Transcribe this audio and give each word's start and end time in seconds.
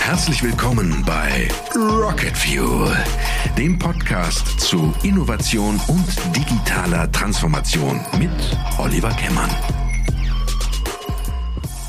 Herzlich 0.00 0.42
willkommen 0.42 1.04
bei 1.06 1.46
Rocket 1.76 2.36
Fuel, 2.36 2.92
dem 3.56 3.78
Podcast 3.78 4.58
zu 4.58 4.92
Innovation 5.04 5.80
und 5.86 6.36
digitaler 6.36 7.10
Transformation 7.12 8.00
mit 8.18 8.30
Oliver 8.78 9.10
Kemmern. 9.10 9.48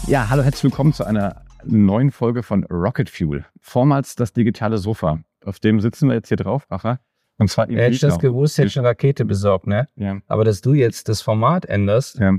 Ja, 0.06 0.30
hallo, 0.30 0.44
herzlich 0.44 0.66
willkommen 0.66 0.94
zu 0.94 1.06
einer 1.06 1.42
neuen 1.64 2.12
Folge 2.12 2.44
von 2.44 2.66
Rocket 2.66 3.10
Fuel. 3.10 3.46
Vormals 3.62 4.14
das 4.14 4.32
digitale 4.32 4.78
Sofa. 4.78 5.18
Auf 5.44 5.60
dem 5.60 5.82
sitzen 5.82 6.08
wir 6.10 6.14
jetzt 6.14 6.28
hier 6.28 6.38
drauf, 6.38 6.68
Rafa. 6.70 7.00
Und 7.40 7.50
zwar 7.50 7.68
Hätte 7.68 7.96
ich 7.96 8.00
das 8.00 8.20
gewusst, 8.20 8.60
hätte 8.60 8.68
ich 8.68 8.78
eine 8.78 8.90
Rakete 8.90 9.26
besorgt, 9.26 9.66
ne? 9.66 9.88
Ja. 9.96 10.20
Aber 10.28 10.44
dass 10.44 10.62
du 10.62 10.74
jetzt 10.74 11.10
das 11.10 11.24
Format 11.24 11.66
änderst, 11.66 12.20
Ja. 12.20 12.36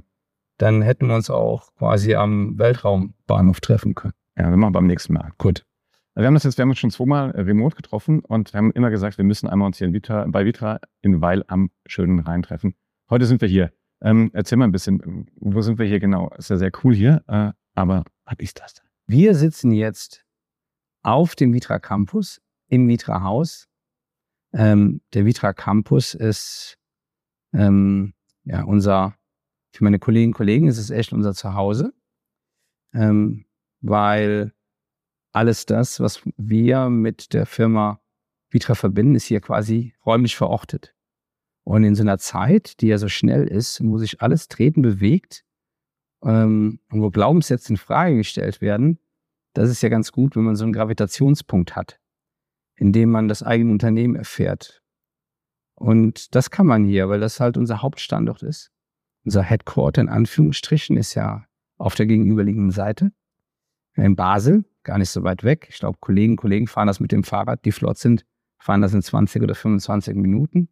Dann 0.58 0.82
hätten 0.82 1.08
wir 1.08 1.14
uns 1.16 1.30
auch 1.30 1.74
quasi 1.76 2.14
am 2.14 2.58
Weltraumbahnhof 2.58 3.60
treffen 3.60 3.94
können. 3.94 4.14
ja, 4.36 4.50
wir 4.50 4.56
machen 4.56 4.72
beim 4.72 4.86
nächsten 4.86 5.14
Mal. 5.14 5.32
Gut. 5.38 5.64
Wir 6.14 6.26
haben 6.26 6.34
das 6.34 6.44
jetzt, 6.44 6.56
wir 6.56 6.62
haben 6.62 6.70
uns 6.70 6.78
schon 6.78 6.90
zweimal 6.90 7.32
äh, 7.32 7.42
remote 7.42 7.76
getroffen 7.76 8.20
und 8.20 8.54
wir 8.54 8.58
haben 8.58 8.70
immer 8.72 8.88
gesagt, 8.88 9.18
wir 9.18 9.24
müssen 9.24 9.48
einmal 9.48 9.66
uns 9.66 9.76
hier 9.76 9.86
in 9.86 9.92
Vitra, 9.92 10.24
bei 10.26 10.46
Vitra 10.46 10.80
in 11.02 11.20
Weil 11.20 11.44
am 11.46 11.70
schönen 11.84 12.20
Rhein 12.20 12.42
treffen. 12.42 12.74
Heute 13.10 13.26
sind 13.26 13.42
wir 13.42 13.48
hier. 13.48 13.70
Ähm, 14.00 14.30
erzähl 14.32 14.56
mal 14.56 14.64
ein 14.64 14.72
bisschen, 14.72 15.28
wo 15.36 15.60
sind 15.60 15.78
wir 15.78 15.86
hier 15.86 16.00
genau? 16.00 16.30
Ist 16.38 16.48
ja 16.48 16.56
sehr 16.56 16.72
cool 16.82 16.94
hier, 16.94 17.22
äh, 17.28 17.52
aber 17.74 18.04
was 18.24 18.36
ist 18.38 18.60
das 18.60 18.74
denn? 18.74 18.86
Wir 19.06 19.34
sitzen 19.34 19.72
jetzt 19.72 20.24
auf 21.02 21.34
dem 21.34 21.52
Vitra 21.52 21.78
Campus, 21.78 22.40
im 22.68 22.88
Vitra 22.88 23.22
Haus. 23.22 23.68
Ähm, 24.54 25.02
der 25.12 25.26
Vitra 25.26 25.52
Campus 25.52 26.14
ist 26.14 26.78
ähm, 27.52 28.14
ja 28.44 28.64
unser, 28.64 29.15
für 29.76 29.84
meine 29.84 29.98
Kolleginnen 29.98 30.32
und 30.32 30.36
Kollegen 30.36 30.68
ist 30.68 30.78
es 30.78 30.90
echt 30.90 31.12
unser 31.12 31.34
Zuhause, 31.34 31.92
ähm, 32.94 33.44
weil 33.80 34.52
alles 35.32 35.66
das, 35.66 36.00
was 36.00 36.22
wir 36.36 36.88
mit 36.88 37.34
der 37.34 37.44
Firma 37.46 38.00
Vitra 38.48 38.74
verbinden, 38.74 39.14
ist 39.14 39.26
hier 39.26 39.40
quasi 39.40 39.94
räumlich 40.04 40.36
verortet. 40.36 40.94
Und 41.64 41.84
in 41.84 41.94
so 41.94 42.02
einer 42.02 42.18
Zeit, 42.18 42.80
die 42.80 42.86
ja 42.86 42.96
so 42.96 43.08
schnell 43.08 43.46
ist, 43.46 43.84
wo 43.84 43.98
sich 43.98 44.22
alles 44.22 44.48
treten 44.48 44.82
bewegt 44.82 45.44
ähm, 46.22 46.80
und 46.90 47.02
wo 47.02 47.10
Glaubenssätze 47.10 47.72
in 47.72 47.76
Frage 47.76 48.16
gestellt 48.16 48.60
werden, 48.60 48.98
das 49.52 49.68
ist 49.68 49.82
ja 49.82 49.88
ganz 49.88 50.12
gut, 50.12 50.36
wenn 50.36 50.44
man 50.44 50.56
so 50.56 50.64
einen 50.64 50.72
Gravitationspunkt 50.72 51.76
hat, 51.76 52.00
in 52.76 52.92
dem 52.92 53.10
man 53.10 53.28
das 53.28 53.42
eigene 53.42 53.72
Unternehmen 53.72 54.16
erfährt. 54.16 54.82
Und 55.74 56.34
das 56.34 56.50
kann 56.50 56.66
man 56.66 56.84
hier, 56.84 57.08
weil 57.08 57.20
das 57.20 57.40
halt 57.40 57.56
unser 57.56 57.82
Hauptstandort 57.82 58.42
ist. 58.42 58.72
Unser 59.26 59.42
Headquarter 59.42 60.00
in 60.00 60.08
Anführungsstrichen 60.08 60.96
ist 60.96 61.14
ja 61.14 61.44
auf 61.78 61.96
der 61.96 62.06
gegenüberliegenden 62.06 62.70
Seite 62.70 63.10
in 63.96 64.14
Basel, 64.14 64.64
gar 64.84 64.98
nicht 64.98 65.10
so 65.10 65.24
weit 65.24 65.42
weg. 65.42 65.66
Ich 65.68 65.80
glaube, 65.80 65.98
Kollegen 66.00 66.36
Kollegen 66.36 66.68
fahren 66.68 66.86
das 66.86 67.00
mit 67.00 67.10
dem 67.10 67.24
Fahrrad, 67.24 67.64
die 67.64 67.72
flott 67.72 67.98
sind, 67.98 68.24
fahren 68.60 68.82
das 68.82 68.94
in 68.94 69.02
20 69.02 69.42
oder 69.42 69.56
25 69.56 70.14
Minuten. 70.14 70.68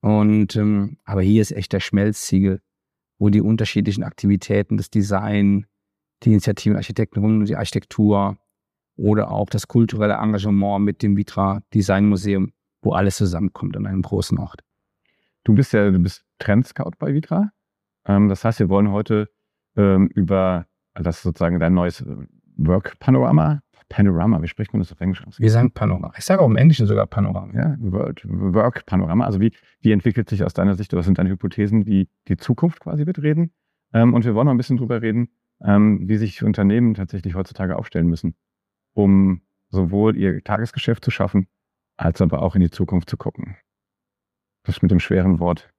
Und 0.00 0.56
ähm, 0.56 0.96
aber 1.04 1.20
hier 1.20 1.42
ist 1.42 1.52
echt 1.52 1.74
der 1.74 1.80
Schmelzziegel, 1.80 2.62
wo 3.18 3.28
die 3.28 3.42
unterschiedlichen 3.42 4.02
Aktivitäten, 4.02 4.78
das 4.78 4.88
Design, 4.88 5.66
die 6.22 6.30
Initiativen 6.30 6.76
Architekten 6.76 7.20
rund 7.20 7.46
die 7.50 7.56
Architektur 7.56 8.38
oder 8.96 9.30
auch 9.30 9.50
das 9.50 9.68
kulturelle 9.68 10.14
Engagement 10.14 10.86
mit 10.86 11.02
dem 11.02 11.18
Vitra 11.18 11.60
Design 11.74 12.08
Museum, 12.08 12.52
wo 12.80 12.92
alles 12.92 13.16
zusammenkommt 13.16 13.76
an 13.76 13.86
einem 13.86 14.00
großen 14.00 14.38
Ort. 14.38 14.62
Du 15.44 15.52
bist 15.52 15.74
ja, 15.74 15.90
du 15.90 15.98
bist 15.98 16.24
Trendscout 16.38 16.92
bei 16.98 17.12
Vitra. 17.12 17.50
Ähm, 18.08 18.28
das 18.28 18.44
heißt, 18.44 18.58
wir 18.58 18.68
wollen 18.68 18.90
heute 18.90 19.30
ähm, 19.76 20.08
über 20.08 20.66
das 20.94 21.22
sozusagen 21.22 21.60
dein 21.60 21.74
neues 21.74 22.00
äh, 22.00 22.16
Work 22.56 22.98
Panorama. 22.98 23.62
Panorama, 23.88 24.42
wie 24.42 24.48
spricht 24.48 24.72
man 24.74 24.80
das 24.80 24.92
auf 24.92 25.00
Englisch 25.00 25.26
aus? 25.26 25.40
Wir 25.40 25.50
sagen 25.50 25.70
Panorama. 25.72 26.12
Ich 26.18 26.24
sage 26.24 26.42
auch 26.42 26.48
im 26.48 26.56
Englischen 26.56 26.86
sogar 26.86 27.06
Panorama. 27.06 27.54
Ja, 27.54 27.76
World, 27.78 28.22
Work 28.26 28.84
Panorama. 28.84 29.24
Also 29.24 29.40
wie, 29.40 29.52
wie 29.80 29.92
entwickelt 29.92 30.28
sich 30.28 30.44
aus 30.44 30.52
deiner 30.52 30.74
Sicht, 30.74 30.92
oder 30.92 30.98
was 30.98 31.06
sind 31.06 31.16
deine 31.16 31.30
Hypothesen, 31.30 31.86
wie 31.86 32.08
die 32.26 32.36
Zukunft 32.36 32.80
quasi 32.80 33.06
wird 33.06 33.22
reden? 33.22 33.52
Ähm, 33.94 34.12
und 34.12 34.24
wir 34.26 34.34
wollen 34.34 34.46
noch 34.46 34.52
ein 34.52 34.58
bisschen 34.58 34.76
drüber 34.76 35.00
reden, 35.00 35.28
wie 35.60 36.16
sich 36.18 36.44
Unternehmen 36.44 36.94
tatsächlich 36.94 37.34
heutzutage 37.34 37.74
aufstellen 37.74 38.06
müssen, 38.06 38.36
um 38.92 39.42
sowohl 39.70 40.16
ihr 40.16 40.40
Tagesgeschäft 40.44 41.04
zu 41.04 41.10
schaffen, 41.10 41.48
als 41.96 42.20
aber 42.20 42.42
auch 42.42 42.54
in 42.54 42.60
die 42.60 42.70
Zukunft 42.70 43.10
zu 43.10 43.16
gucken. 43.16 43.56
Das 44.62 44.82
mit 44.82 44.92
dem 44.92 45.00
schweren 45.00 45.40
Wort. 45.40 45.72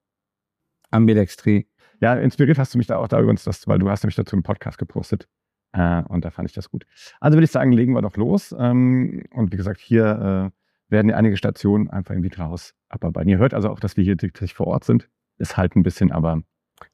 Ambidextrie. 0.91 1.69
Ja, 2.01 2.15
inspiriert 2.15 2.57
hast 2.57 2.73
du 2.73 2.77
mich 2.77 2.87
da 2.87 2.97
auch 2.97 3.07
da 3.07 3.19
übrigens, 3.19 3.43
das, 3.43 3.67
weil 3.67 3.79
du 3.79 3.89
hast 3.89 4.03
nämlich 4.03 4.15
dazu 4.15 4.35
einen 4.35 4.43
Podcast 4.43 4.77
gepostet. 4.77 5.27
Äh, 5.73 6.03
und 6.03 6.25
da 6.25 6.31
fand 6.31 6.49
ich 6.49 6.55
das 6.55 6.69
gut. 6.69 6.85
Also 7.19 7.37
würde 7.37 7.45
ich 7.45 7.51
sagen, 7.51 7.71
legen 7.71 7.93
wir 7.93 8.01
doch 8.01 8.17
los. 8.17 8.55
Ähm, 8.57 9.23
und 9.31 9.51
wie 9.51 9.57
gesagt, 9.57 9.79
hier 9.79 10.51
äh, 10.51 10.91
werden 10.91 11.09
ja 11.09 11.17
einige 11.17 11.37
Stationen 11.37 11.89
einfach 11.89 12.15
im 12.15 12.23
Vitra-Haus 12.23 12.73
abarbeiten. 12.87 13.29
Ihr 13.29 13.37
hört 13.37 13.53
also 13.53 13.69
auch, 13.69 13.79
dass 13.79 13.97
wir 13.97 14.03
hier 14.03 14.17
tatsächlich 14.17 14.53
vor 14.53 14.67
Ort 14.67 14.83
sind. 14.83 15.09
Ist 15.37 15.57
halt 15.57 15.75
ein 15.75 15.83
bisschen, 15.83 16.11
aber 16.11 16.41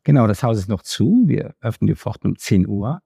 Genau, 0.03 0.27
das 0.27 0.43
Haus 0.43 0.57
ist 0.57 0.69
noch 0.69 0.81
zu. 0.81 1.23
Wir 1.25 1.55
öffnen 1.61 1.87
die 1.87 1.95
Pforten 1.95 2.31
um 2.31 2.37
10 2.37 2.67
Uhr. 2.67 3.01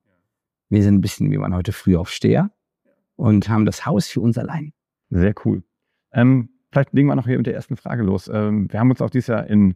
Wir 0.69 0.83
sind 0.83 0.95
ein 0.95 1.01
bisschen, 1.01 1.31
wie 1.31 1.37
man 1.37 1.55
heute 1.55 1.71
früh 1.71 1.95
aufsteher 1.95 2.51
und 3.15 3.49
haben 3.49 3.65
das 3.65 3.85
Haus 3.85 4.07
für 4.07 4.21
uns 4.21 4.37
allein. 4.37 4.73
sehr 5.09 5.33
cool. 5.45 5.63
Ähm, 6.11 6.49
vielleicht 6.71 6.93
legen 6.93 7.07
wir 7.07 7.15
noch 7.15 7.25
hier 7.25 7.37
mit 7.37 7.47
der 7.47 7.55
ersten 7.55 7.75
Frage 7.75 8.03
los. 8.03 8.29
Ähm, 8.31 8.71
wir 8.71 8.79
haben 8.79 8.89
uns 8.89 9.01
auch 9.01 9.09
dieses 9.09 9.27
Jahr 9.27 9.47
in, 9.47 9.75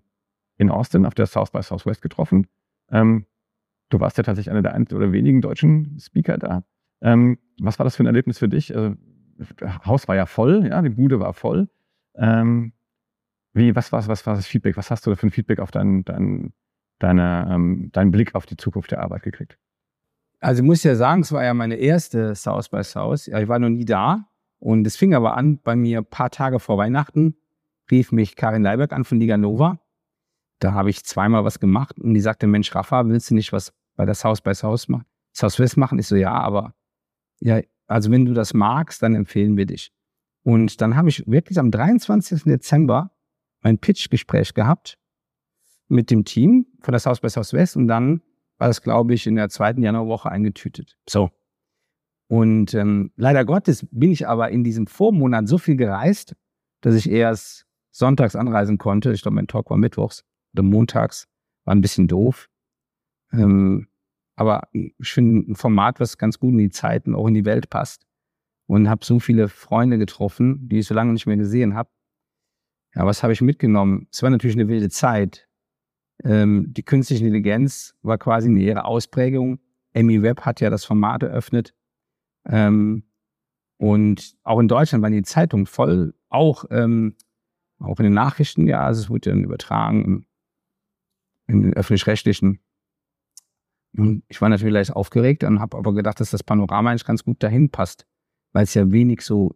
in 0.63 0.71
Austin 0.71 1.05
auf 1.05 1.13
der 1.13 1.27
South 1.27 1.51
by 1.51 1.61
Southwest 1.61 2.01
getroffen. 2.01 2.47
Ähm, 2.91 3.25
du 3.89 3.99
warst 3.99 4.17
ja 4.17 4.23
tatsächlich 4.23 4.51
einer 4.51 4.61
der 4.61 4.73
ein 4.73 4.87
oder 4.91 5.11
wenigen 5.11 5.41
deutschen 5.41 5.99
Speaker 5.99 6.37
da. 6.37 6.63
Ähm, 7.01 7.37
was 7.59 7.77
war 7.79 7.83
das 7.83 7.95
für 7.95 8.03
ein 8.03 8.07
Erlebnis 8.07 8.39
für 8.39 8.49
dich? 8.49 8.75
Also, 8.75 8.95
das 9.57 9.85
Haus 9.85 10.07
war 10.07 10.15
ja 10.15 10.25
voll, 10.25 10.67
ja, 10.67 10.81
die 10.81 10.89
Bude 10.89 11.19
war 11.19 11.33
voll. 11.33 11.69
Ähm, 12.15 12.73
wie, 13.53 13.75
was, 13.75 13.91
war, 13.91 14.05
was 14.07 14.25
war 14.25 14.35
das 14.35 14.47
Feedback? 14.47 14.77
Was 14.77 14.89
hast 14.89 15.05
du 15.05 15.15
für 15.15 15.27
ein 15.27 15.31
Feedback 15.31 15.59
auf 15.59 15.71
dein, 15.71 16.03
dein, 16.05 16.53
deine, 16.99 17.47
ähm, 17.51 17.89
deinen 17.91 18.11
Blick 18.11 18.35
auf 18.35 18.45
die 18.45 18.57
Zukunft 18.57 18.91
der 18.91 19.01
Arbeit 19.01 19.23
gekriegt? 19.23 19.57
Also 20.39 20.61
ich 20.61 20.65
muss 20.65 20.83
ja 20.83 20.95
sagen, 20.95 21.21
es 21.21 21.31
war 21.31 21.43
ja 21.43 21.53
meine 21.53 21.75
erste 21.75 22.35
South 22.35 22.69
by 22.69 22.83
South. 22.83 23.27
Ich 23.27 23.47
war 23.47 23.59
noch 23.59 23.69
nie 23.69 23.85
da. 23.85 24.27
Und 24.59 24.87
es 24.87 24.95
fing 24.95 25.13
aber 25.13 25.35
an, 25.35 25.59
bei 25.59 25.75
mir 25.75 25.99
ein 25.99 26.05
paar 26.05 26.29
Tage 26.29 26.59
vor 26.59 26.77
Weihnachten 26.77 27.35
rief 27.91 28.11
mich 28.11 28.35
Karin 28.35 28.63
Leiberg 28.63 28.93
an 28.93 29.03
von 29.03 29.19
Liga 29.19 29.37
Nova. 29.37 29.79
Da 30.63 30.71
habe 30.71 30.89
ich 30.89 31.03
zweimal 31.03 31.43
was 31.43 31.59
gemacht 31.59 31.99
und 31.99 32.13
die 32.13 32.21
sagte, 32.21 32.47
Mensch, 32.47 32.73
Rafa, 32.73 33.05
willst 33.07 33.29
du 33.29 33.35
nicht 33.35 33.51
was 33.51 33.73
bei 33.97 34.05
der 34.05 34.15
South 34.15 34.39
by 34.39 34.55
South 34.55 34.87
machen? 34.87 35.05
Southwest 35.33 35.75
machen? 35.75 35.99
Ich 35.99 36.07
so, 36.07 36.15
ja, 36.15 36.31
aber 36.31 36.73
ja, 37.41 37.59
also 37.87 38.11
wenn 38.11 38.23
du 38.23 38.33
das 38.33 38.53
magst, 38.53 39.03
dann 39.03 39.13
empfehlen 39.13 39.57
wir 39.57 39.65
dich. 39.65 39.91
Und 40.43 40.79
dann 40.79 40.95
habe 40.95 41.09
ich 41.09 41.27
wirklich 41.27 41.59
am 41.59 41.69
23. 41.69 42.43
Dezember 42.43 43.11
mein 43.59 43.77
Pitch-Gespräch 43.77 44.53
gehabt 44.53 44.97
mit 45.89 46.09
dem 46.09 46.23
Team 46.23 46.65
von 46.79 46.93
der 46.93 46.99
South 46.99 47.19
by 47.19 47.27
Southwest 47.27 47.75
und 47.75 47.89
dann 47.89 48.21
war 48.57 48.69
das, 48.69 48.81
glaube 48.81 49.13
ich, 49.15 49.27
in 49.27 49.35
der 49.35 49.49
zweiten 49.49 49.81
Januarwoche 49.81 50.31
eingetütet. 50.31 50.97
So. 51.09 51.29
Und 52.29 52.73
ähm, 52.73 53.11
leider 53.17 53.43
Gottes 53.43 53.85
bin 53.91 54.13
ich 54.13 54.29
aber 54.29 54.49
in 54.49 54.63
diesem 54.63 54.87
Vormonat 54.87 55.49
so 55.49 55.57
viel 55.57 55.75
gereist, 55.75 56.37
dass 56.79 56.95
ich 56.95 57.09
erst 57.09 57.65
sonntags 57.91 58.37
anreisen 58.37 58.77
konnte. 58.77 59.11
Ich 59.11 59.23
glaube, 59.23 59.35
mein 59.35 59.47
Talk 59.47 59.69
war 59.69 59.75
mittwochs 59.75 60.23
montags. 60.61 61.27
War 61.65 61.73
ein 61.73 61.81
bisschen 61.81 62.07
doof. 62.07 62.49
Ähm, 63.31 63.87
aber 64.35 64.67
ich 64.71 65.11
finde 65.11 65.51
ein 65.51 65.55
Format, 65.55 65.99
was 65.99 66.17
ganz 66.17 66.39
gut 66.39 66.51
in 66.51 66.57
die 66.57 66.69
Zeit 66.69 67.07
und 67.07 67.15
auch 67.15 67.27
in 67.27 67.33
die 67.33 67.45
Welt 67.45 67.69
passt. 67.69 68.05
Und 68.67 68.89
habe 68.89 69.03
so 69.03 69.19
viele 69.19 69.49
Freunde 69.49 69.97
getroffen, 69.97 70.67
die 70.69 70.79
ich 70.79 70.87
so 70.87 70.93
lange 70.93 71.13
nicht 71.13 71.25
mehr 71.25 71.37
gesehen 71.37 71.75
habe. 71.75 71.89
Ja, 72.95 73.05
was 73.05 73.23
habe 73.23 73.33
ich 73.33 73.41
mitgenommen? 73.41 74.07
Es 74.11 74.23
war 74.23 74.29
natürlich 74.29 74.55
eine 74.55 74.67
wilde 74.67 74.89
Zeit. 74.89 75.47
Ähm, 76.23 76.67
die 76.73 76.83
künstliche 76.83 77.23
Intelligenz 77.23 77.95
war 78.01 78.17
quasi 78.17 78.49
eine 78.49 78.61
ihre 78.61 78.85
Ausprägung. 78.85 79.59
Amy 79.95 80.21
Webb 80.21 80.41
hat 80.41 80.61
ja 80.61 80.69
das 80.69 80.85
Format 80.85 81.23
eröffnet. 81.23 81.73
Ähm, 82.45 83.03
und 83.77 84.35
auch 84.43 84.59
in 84.59 84.67
Deutschland 84.67 85.03
waren 85.03 85.11
die 85.11 85.23
Zeitungen 85.23 85.65
voll, 85.65 86.13
auch, 86.29 86.65
ähm, 86.69 87.15
auch 87.79 87.99
in 87.99 88.05
den 88.05 88.13
Nachrichten, 88.13 88.67
ja, 88.67 88.85
also 88.85 89.01
es 89.01 89.09
wurde 89.09 89.31
dann 89.31 89.43
übertragen 89.43 90.25
in 91.47 91.61
den 91.61 91.73
öffentlich-rechtlichen. 91.73 92.59
Und 93.95 94.23
ich 94.27 94.41
war 94.41 94.49
natürlich 94.49 94.73
leicht 94.73 94.91
aufgeregt 94.91 95.43
und 95.43 95.59
habe 95.59 95.77
aber 95.77 95.93
gedacht, 95.93 96.19
dass 96.19 96.31
das 96.31 96.43
Panorama 96.43 96.89
eigentlich 96.89 97.05
ganz 97.05 97.23
gut 97.23 97.43
dahin 97.43 97.69
passt, 97.69 98.07
weil 98.51 98.63
es 98.63 98.73
ja 98.73 98.91
wenig 98.91 99.21
so 99.21 99.55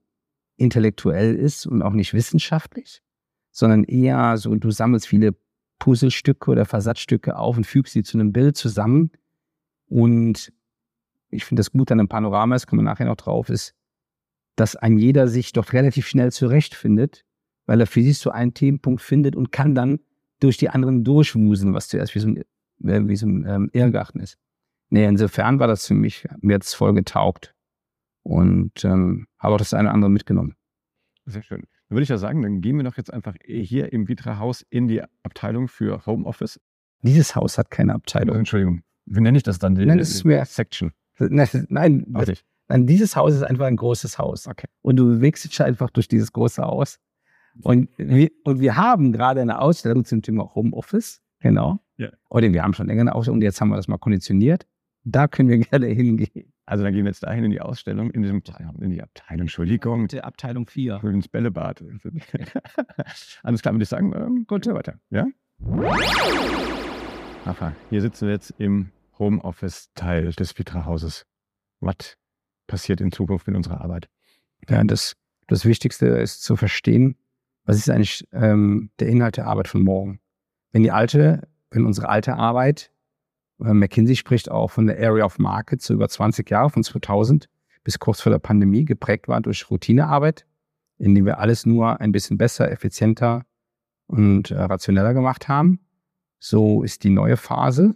intellektuell 0.57 1.35
ist 1.35 1.65
und 1.65 1.81
auch 1.81 1.93
nicht 1.93 2.13
wissenschaftlich, 2.13 3.01
sondern 3.51 3.83
eher 3.83 4.37
so, 4.37 4.53
du 4.55 4.71
sammelst 4.71 5.07
viele 5.07 5.35
Puzzlestücke 5.79 6.51
oder 6.51 6.65
Versatzstücke 6.65 7.37
auf 7.37 7.57
und 7.57 7.65
fügst 7.65 7.93
sie 7.93 8.03
zu 8.03 8.17
einem 8.17 8.31
Bild 8.31 8.57
zusammen. 8.57 9.11
Und 9.87 10.51
ich 11.29 11.45
finde 11.45 11.59
das 11.61 11.71
gut 11.71 11.91
an 11.91 11.99
einem 11.99 12.09
Panorama, 12.09 12.55
das 12.55 12.67
kommen 12.67 12.81
wir 12.81 12.89
nachher 12.89 13.05
noch 13.05 13.15
drauf, 13.15 13.49
ist, 13.49 13.75
dass 14.55 14.75
ein 14.75 14.97
jeder 14.97 15.27
sich 15.27 15.53
doch 15.53 15.73
relativ 15.73 16.07
schnell 16.07 16.31
zurechtfindet, 16.31 17.25
weil 17.65 17.79
er 17.79 17.87
für 17.87 18.01
sich 18.01 18.17
so 18.17 18.31
einen 18.31 18.53
Themenpunkt 18.53 19.01
findet 19.01 19.35
und 19.35 19.51
kann 19.51 19.75
dann 19.75 19.99
durch 20.39 20.57
die 20.57 20.69
anderen 20.69 21.03
durchwuseln, 21.03 21.73
was 21.73 21.87
zuerst 21.87 22.15
wie 22.15 22.19
so 22.19 22.27
ein 22.27 22.37
äh, 22.83 23.07
wie 23.07 23.15
so 23.15 23.27
ein 23.27 23.45
ähm, 23.47 23.69
Irrgarten 23.73 24.19
ist. 24.21 24.37
Nee, 24.89 25.05
insofern 25.05 25.59
war 25.59 25.67
das 25.67 25.87
für 25.87 25.93
mich, 25.93 26.27
mir 26.41 26.53
jetzt 26.53 26.73
voll 26.73 26.93
getaugt 26.93 27.53
und 28.23 28.85
ähm, 28.85 29.27
habe 29.39 29.55
auch 29.55 29.57
das 29.57 29.73
eine 29.73 29.89
oder 29.89 29.93
andere 29.93 30.11
mitgenommen. 30.11 30.55
Sehr 31.25 31.43
schön. 31.43 31.61
Dann 31.61 31.95
würde 31.95 32.03
ich 32.03 32.09
ja 32.09 32.17
sagen, 32.17 32.41
dann 32.41 32.61
gehen 32.61 32.77
wir 32.77 32.83
doch 32.83 32.97
jetzt 32.97 33.11
einfach 33.11 33.35
hier 33.43 33.91
im 33.91 34.07
Vitra-Haus 34.07 34.65
in 34.69 34.87
die 34.87 35.01
Abteilung 35.23 35.67
für 35.67 36.05
Homeoffice. 36.05 36.59
Dieses 37.01 37.35
Haus 37.35 37.57
hat 37.57 37.69
keine 37.69 37.93
Abteilung. 37.93 38.37
Entschuldigung. 38.37 38.83
Wie 39.05 39.21
nenne 39.21 39.37
ich 39.37 39.43
das 39.43 39.59
dann? 39.59 39.75
Die, 39.75 39.85
Nein, 39.85 39.97
das 39.97 40.09
ist 40.09 40.23
mehr, 40.23 40.45
Section. 40.45 40.91
Nein, 41.19 41.47
nein, 41.69 42.05
nein, 42.67 42.87
dieses 42.87 43.15
Haus 43.15 43.33
ist 43.33 43.43
einfach 43.43 43.65
ein 43.65 43.77
großes 43.77 44.19
Haus. 44.19 44.47
Okay. 44.47 44.67
Und 44.81 44.97
du 44.97 45.05
bewegst 45.05 45.45
dich 45.45 45.61
einfach 45.61 45.89
durch 45.89 46.07
dieses 46.07 46.31
große 46.31 46.61
Haus. 46.61 46.99
Und 47.63 47.89
wir, 47.97 48.29
und 48.43 48.59
wir 48.59 48.75
haben 48.75 49.11
gerade 49.11 49.41
eine 49.41 49.59
Ausstellung 49.59 50.05
zum 50.05 50.21
Thema 50.21 50.53
Homeoffice. 50.55 51.21
Genau. 51.39 51.79
Ja. 51.97 52.09
Oder 52.29 52.51
wir 52.53 52.63
haben 52.63 52.73
schon 52.73 52.87
länger 52.87 53.01
eine 53.01 53.15
Ausstellung 53.15 53.37
und 53.37 53.43
jetzt 53.43 53.59
haben 53.61 53.69
wir 53.69 53.75
das 53.75 53.87
mal 53.87 53.97
konditioniert. 53.97 54.65
Da 55.03 55.27
können 55.27 55.49
wir 55.49 55.57
gerne 55.59 55.87
hingehen. 55.87 56.53
Also 56.65 56.83
dann 56.83 56.93
gehen 56.93 57.05
wir 57.05 57.11
jetzt 57.11 57.23
dahin 57.23 57.45
in 57.45 57.51
die 57.51 57.61
Ausstellung, 57.61 58.11
in 58.11 58.23
diesem 58.23 58.41
in 58.79 58.91
die 58.91 59.01
Abteilung, 59.01 59.41
Entschuldigung. 59.43 60.01
Bitte 60.03 60.25
Abteilung 60.25 60.67
4. 60.67 60.99
Für 60.99 61.09
ins 61.09 61.29
Bällebad. 61.29 61.81
Alles 63.43 63.61
klar, 63.61 63.73
würde 63.73 63.83
ich 63.83 63.89
sagen, 63.89 64.13
ähm, 64.13 64.45
gut, 64.47 64.67
weiter. 64.67 64.99
Ja? 65.09 65.25
Rafa, 67.45 67.73
hier 67.89 68.01
sitzen 68.01 68.27
wir 68.27 68.33
jetzt 68.33 68.53
im 68.57 68.91
Homeoffice-Teil 69.17 70.33
des 70.33 70.57
Vitra-Hauses. 70.57 71.25
Was 71.79 72.17
passiert 72.67 72.99
in 72.99 73.13
Zukunft 73.13 73.47
in 73.47 73.55
unserer 73.55 73.79
Arbeit? 73.79 74.09
Ja, 74.67 74.83
das, 74.83 75.15
das 75.47 75.65
Wichtigste 75.65 76.07
ist 76.07 76.43
zu 76.43 76.57
verstehen, 76.57 77.15
was 77.67 77.77
ist 77.77 77.89
eigentlich 77.89 78.27
ähm, 78.31 78.89
der 78.99 79.09
Inhalt 79.09 79.37
der 79.37 79.45
Arbeit 79.45 79.67
von 79.67 79.83
morgen. 79.83 80.19
Wenn 80.71 80.83
die 80.83 80.91
alte, 80.91 81.47
wenn 81.69 81.85
unsere 81.85 82.09
alte 82.09 82.35
Arbeit, 82.35 82.91
äh, 83.59 83.73
McKinsey 83.73 84.15
spricht 84.15 84.49
auch 84.49 84.71
von 84.71 84.87
der 84.87 84.97
Area 84.97 85.25
of 85.25 85.37
Market 85.37 85.81
so 85.81 85.93
über 85.93 86.07
20 86.07 86.49
Jahre, 86.49 86.69
von 86.69 86.83
2000 86.83 87.49
bis 87.83 87.99
kurz 87.99 88.21
vor 88.21 88.31
der 88.31 88.39
Pandemie, 88.39 88.85
geprägt 88.85 89.27
war 89.27 89.41
durch 89.41 89.69
Routinearbeit, 89.69 90.45
indem 90.97 91.25
wir 91.25 91.39
alles 91.39 91.65
nur 91.65 91.99
ein 91.99 92.11
bisschen 92.11 92.37
besser, 92.37 92.71
effizienter 92.71 93.45
und 94.07 94.51
äh, 94.51 94.61
rationeller 94.61 95.13
gemacht 95.13 95.47
haben. 95.47 95.79
So 96.39 96.83
ist 96.83 97.03
die 97.03 97.09
neue 97.09 97.35
Phase, 97.35 97.95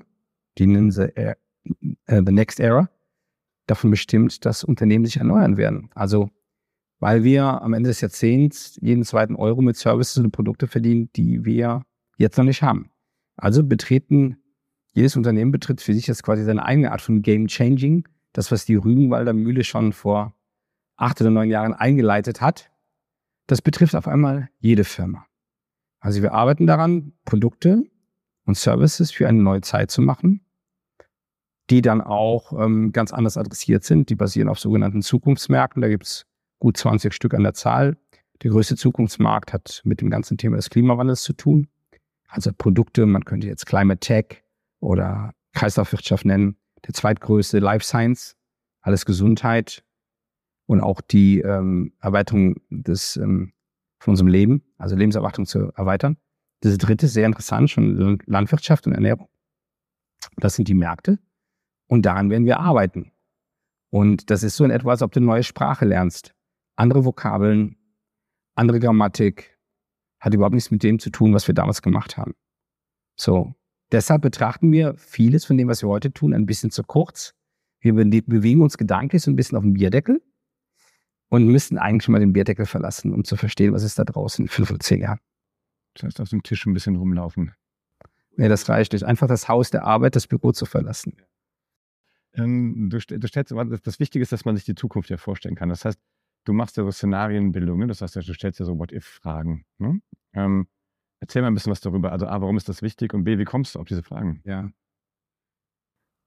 die 0.58 0.68
nennen 0.68 0.92
sie 0.92 1.16
äh, 1.16 1.36
The 2.08 2.32
Next 2.32 2.60
Era, 2.60 2.90
davon 3.68 3.92
bestimmt, 3.92 4.46
dass 4.46 4.64
Unternehmen 4.64 5.06
sich 5.06 5.18
erneuern 5.18 5.56
werden. 5.56 5.90
Also, 5.96 6.30
weil 7.02 7.24
wir 7.24 7.64
am 7.64 7.74
Ende 7.74 7.90
des 7.90 8.00
Jahrzehnts 8.00 8.78
jeden 8.80 9.04
zweiten 9.04 9.36
Euro 9.36 9.62
mit 9.62 9.76
Services 9.76 10.20
und 10.20 10.32
Produkte 10.32 10.68
verdienen, 10.68 11.10
die 11.16 11.44
wir 11.44 11.84
jetzt 12.18 12.38
noch 12.38 12.46
nicht 12.46 12.62
haben. 12.62 12.92
Also 13.36 13.64
betreten, 13.64 14.38
jedes 14.94 15.16
Unternehmen 15.16 15.52
betritt 15.52 15.82
für 15.82 15.96
sich 15.96 16.06
jetzt 16.06 16.22
quasi 16.22 16.44
seine 16.44 16.64
eigene 16.64 16.92
Art 16.92 17.02
von 17.02 17.24
Game 17.24 17.48
Changing. 17.48 18.08
Das, 18.34 18.52
was 18.52 18.66
die 18.66 18.76
Rügenwalder 18.76 19.34
Mühle 19.34 19.64
schon 19.64 19.94
vor 19.94 20.36
acht 20.96 21.20
oder 21.20 21.32
neun 21.32 21.50
Jahren 21.50 21.74
eingeleitet 21.74 22.40
hat, 22.40 22.70
das 23.48 23.64
betrifft 23.64 23.96
auf 23.96 24.08
einmal 24.08 24.50
jede 24.60 24.84
Firma. 24.84 25.26
Also 26.00 26.22
wir 26.22 26.34
arbeiten 26.34 26.68
daran, 26.68 27.14
Produkte 27.26 27.84
und 28.46 28.58
Services 28.58 29.10
für 29.10 29.28
eine 29.28 29.42
neue 29.42 29.62
Zeit 29.62 29.90
zu 29.90 30.04
machen, 30.04 30.46
die 31.72 31.82
dann 31.82 32.00
auch 32.00 32.54
ähm, 32.54 32.92
ganz 32.92 33.12
anders 33.12 33.38
adressiert 33.38 33.84
sind. 33.84 34.10
Die 34.12 34.16
basieren 34.16 34.50
auf 34.50 34.60
sogenannten 34.60 35.02
Zukunftsmärkten. 35.02 35.82
Da 35.82 35.90
gibt 35.90 36.06
es 36.06 36.28
gut 36.62 36.78
20 36.78 37.14
Stück 37.14 37.34
an 37.34 37.44
der 37.44 37.54
Zahl. 37.54 37.98
Der 38.42 38.52
größte 38.52 38.78
Zukunftsmarkt 38.78 39.52
hat 39.52 39.82
mit 39.84 40.00
dem 40.00 40.10
ganzen 40.10 40.38
Thema 40.38 40.56
des 40.56 40.70
Klimawandels 40.70 41.24
zu 41.24 41.34
tun. 41.34 41.68
Also 42.30 42.52
Produkte, 42.58 43.06
man 43.06 43.26
könnte 43.26 43.48
jetzt 43.48 43.66
Climate 43.66 44.00
Tech 44.00 44.44
oder 44.80 45.34
Kreislaufwirtschaft 45.54 46.24
nennen. 46.24 46.56
Der 46.88 46.94
zweitgrößte 46.94 47.60
Life 47.60 47.86
Science, 47.86 48.38
alles 48.80 49.06
Gesundheit 49.06 49.84
und 50.66 50.82
auch 50.82 51.02
die 51.02 51.42
ähm, 51.42 51.94
Erweiterung 52.00 52.56
des, 52.70 53.18
ähm, 53.18 53.54
von 54.00 54.14
unserem 54.14 54.30
Leben, 54.30 54.64
also 54.78 54.96
Lebenserwartung 54.96 55.46
zu 55.46 55.72
erweitern. 55.76 56.18
Das 56.62 56.78
dritte, 56.78 57.08
sehr 57.08 57.26
interessant, 57.26 57.70
schon 57.70 58.20
Landwirtschaft 58.26 58.88
und 58.88 58.94
Ernährung. 58.94 59.28
Das 60.38 60.56
sind 60.56 60.68
die 60.68 60.74
Märkte. 60.76 61.20
Und 61.88 62.06
daran 62.06 62.30
werden 62.30 62.46
wir 62.46 62.60
arbeiten. 62.60 63.12
Und 63.90 64.30
das 64.30 64.44
ist 64.44 64.56
so 64.56 64.64
in 64.64 64.72
etwa, 64.72 64.92
als 64.92 65.02
ob 65.02 65.12
du 65.12 65.20
eine 65.20 65.26
neue 65.26 65.44
Sprache 65.44 65.86
lernst. 65.86 66.34
Andere 66.82 67.06
Vokabeln, 67.06 67.76
andere 68.56 68.80
Grammatik, 68.80 69.56
hat 70.20 70.34
überhaupt 70.34 70.56
nichts 70.56 70.72
mit 70.72 70.82
dem 70.82 70.98
zu 70.98 71.12
tun, 71.12 71.32
was 71.32 71.48
wir 71.48 71.54
damals 71.54 71.84
gemacht 71.84 72.18
haben. 72.18 72.34
So. 73.16 73.54
Deshalb 73.92 74.24
betrachten 74.24 74.72
wir 74.72 74.96
vieles 74.96 75.46
von 75.46 75.60
dem, 75.60 75.68
was 75.68 75.84
wir 75.84 75.90
heute 75.90 76.12
tun, 76.12 76.34
ein 76.34 76.48
bisschen 76.48 76.72
zu 76.72 76.82
kurz. 76.82 77.36
Wir 77.82 77.94
bewegen 77.94 78.64
uns 78.64 78.80
gedanklich 78.80 79.22
so 79.22 79.30
ein 79.30 79.36
bisschen 79.36 79.60
auf 79.60 79.64
dem 79.64 79.74
Bierdeckel 79.74 80.24
und 81.30 81.46
müssten 81.46 81.78
eigentlich 81.78 82.08
mal 82.08 82.20
den 82.20 82.34
Bierdeckel 82.34 82.66
verlassen, 82.66 83.14
um 83.14 83.26
zu 83.26 83.36
verstehen, 83.36 83.74
was 83.74 83.84
ist 83.84 84.00
da 84.00 84.04
draußen 84.04 84.46
in 84.46 84.50
fünf 84.50 84.72
oder 84.72 84.80
zehn 84.80 85.02
Jahren. 85.02 85.20
Das 85.94 86.06
heißt, 86.06 86.22
auf 86.22 86.30
dem 86.30 86.42
Tisch 86.42 86.66
ein 86.66 86.74
bisschen 86.74 86.96
rumlaufen. 86.96 87.52
Nee, 88.38 88.50
das 88.50 88.68
reicht 88.70 88.94
nicht. 88.94 89.04
Einfach 89.04 89.28
das 89.28 89.48
Haus 89.48 89.70
der 89.70 89.84
Arbeit, 89.84 90.16
das 90.16 90.26
Büro 90.26 90.52
zu 90.52 90.66
verlassen. 90.66 91.16
Ähm, 92.34 92.90
du, 92.90 92.98
du 92.98 93.28
stellst, 93.28 93.54
das 93.84 94.00
Wichtige 94.00 94.24
ist, 94.24 94.32
dass 94.32 94.46
man 94.46 94.56
sich 94.56 94.66
die 94.66 94.74
Zukunft 94.74 95.12
ja 95.12 95.18
vorstellen 95.18 95.54
kann. 95.54 95.70
Das 95.70 95.86
heißt, 95.86 96.00
du 96.46 96.54
machst 96.54 96.78
ja 96.78 96.84
so 96.84 96.92
Szenarienbildung, 96.92 97.80
ne? 97.80 97.88
das 97.88 98.02
heißt, 98.02 98.16
du 98.16 98.34
stellst 98.34 98.60
ja 98.60 98.66
so 98.66 98.78
What-If-Fragen. 98.78 99.66
Ne? 99.78 100.02
Ähm, 100.34 100.68
erzähl 101.20 101.42
mal 101.42 101.50
ein 101.50 101.54
bisschen 101.54 101.72
was 101.72 101.82
darüber. 101.82 102.12
Also 102.12 102.28
A, 102.28 102.42
warum 102.42 102.58
ist 102.58 102.70
das 102.70 102.82
wichtig 102.82 103.14
und 103.14 103.24
B, 103.24 103.38
wie 103.38 103.46
kommst 103.46 103.76
du 103.76 103.80
auf 103.80 103.86
diese 103.86 104.04
Fragen? 104.04 104.42
Ja. 104.46 104.70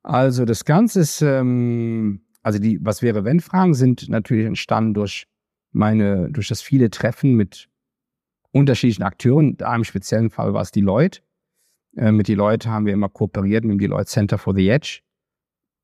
Also 0.03 0.45
das 0.45 0.65
Ganze 0.65 1.01
ist, 1.01 1.23
ähm, 1.23 2.27
also 2.43 2.59
die 2.59 2.79
Was 2.85 3.03
wäre 3.03 3.25
wenn 3.25 3.41
Fragen 3.41 3.75
sind 3.75 4.09
natürlich 4.09 4.47
entstanden 4.47 4.95
durch 4.95 5.27
meine, 5.73 6.31
durch 6.31 6.49
das 6.49 6.61
viele 6.63 6.91
Treffen 6.91 7.35
mit 7.35 7.69
unterschiedlichen 8.53 9.03
Akteuren. 9.03 9.57
Da 9.57 9.75
im 9.75 9.85
speziellen 9.85 10.31
Fall 10.31 10.55
war 10.55 10.63
es 10.63 10.71
Deloitte. 10.71 11.23
Äh, 11.97 12.13
mit 12.13 12.29
Deloitte 12.29 12.71
haben 12.71 12.87
wir 12.87 12.93
immer 12.93 13.09
kooperiert 13.09 13.65
mit 13.65 13.73
dem 13.73 13.79
Deloitte 13.79 14.11
Center 14.11 14.39
for 14.39 14.55
the 14.55 14.69
Edge. 14.69 15.01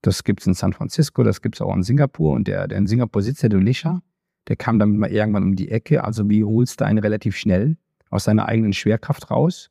Das 0.03 0.23
gibt 0.23 0.41
es 0.41 0.47
in 0.47 0.55
San 0.55 0.73
Francisco, 0.73 1.23
das 1.23 1.43
gibt 1.43 1.57
es 1.57 1.61
auch 1.61 1.75
in 1.75 1.83
Singapur. 1.83 2.33
Und 2.33 2.47
der, 2.47 2.69
der 2.69 2.79
in 2.79 2.87
Singapur 2.87 3.23
sitzt, 3.23 3.43
der 3.43 3.51
Dulisha, 3.51 4.03
der 4.49 4.57
kam 4.57 4.79
damit 4.79 4.99
mal 4.99 5.11
irgendwann 5.11 5.45
um 5.45 5.57
die 5.57 5.71
Ecke. 5.71 6.05
Also 6.05 6.29
wie 6.29 6.45
holst 6.45 6.81
du 6.81 6.85
einen 6.85 6.99
relativ 6.99 7.37
schnell 7.37 7.77
aus 8.11 8.25
seiner 8.25 8.47
eigenen 8.47 8.73
Schwerkraft 8.73 9.31
raus? 9.31 9.71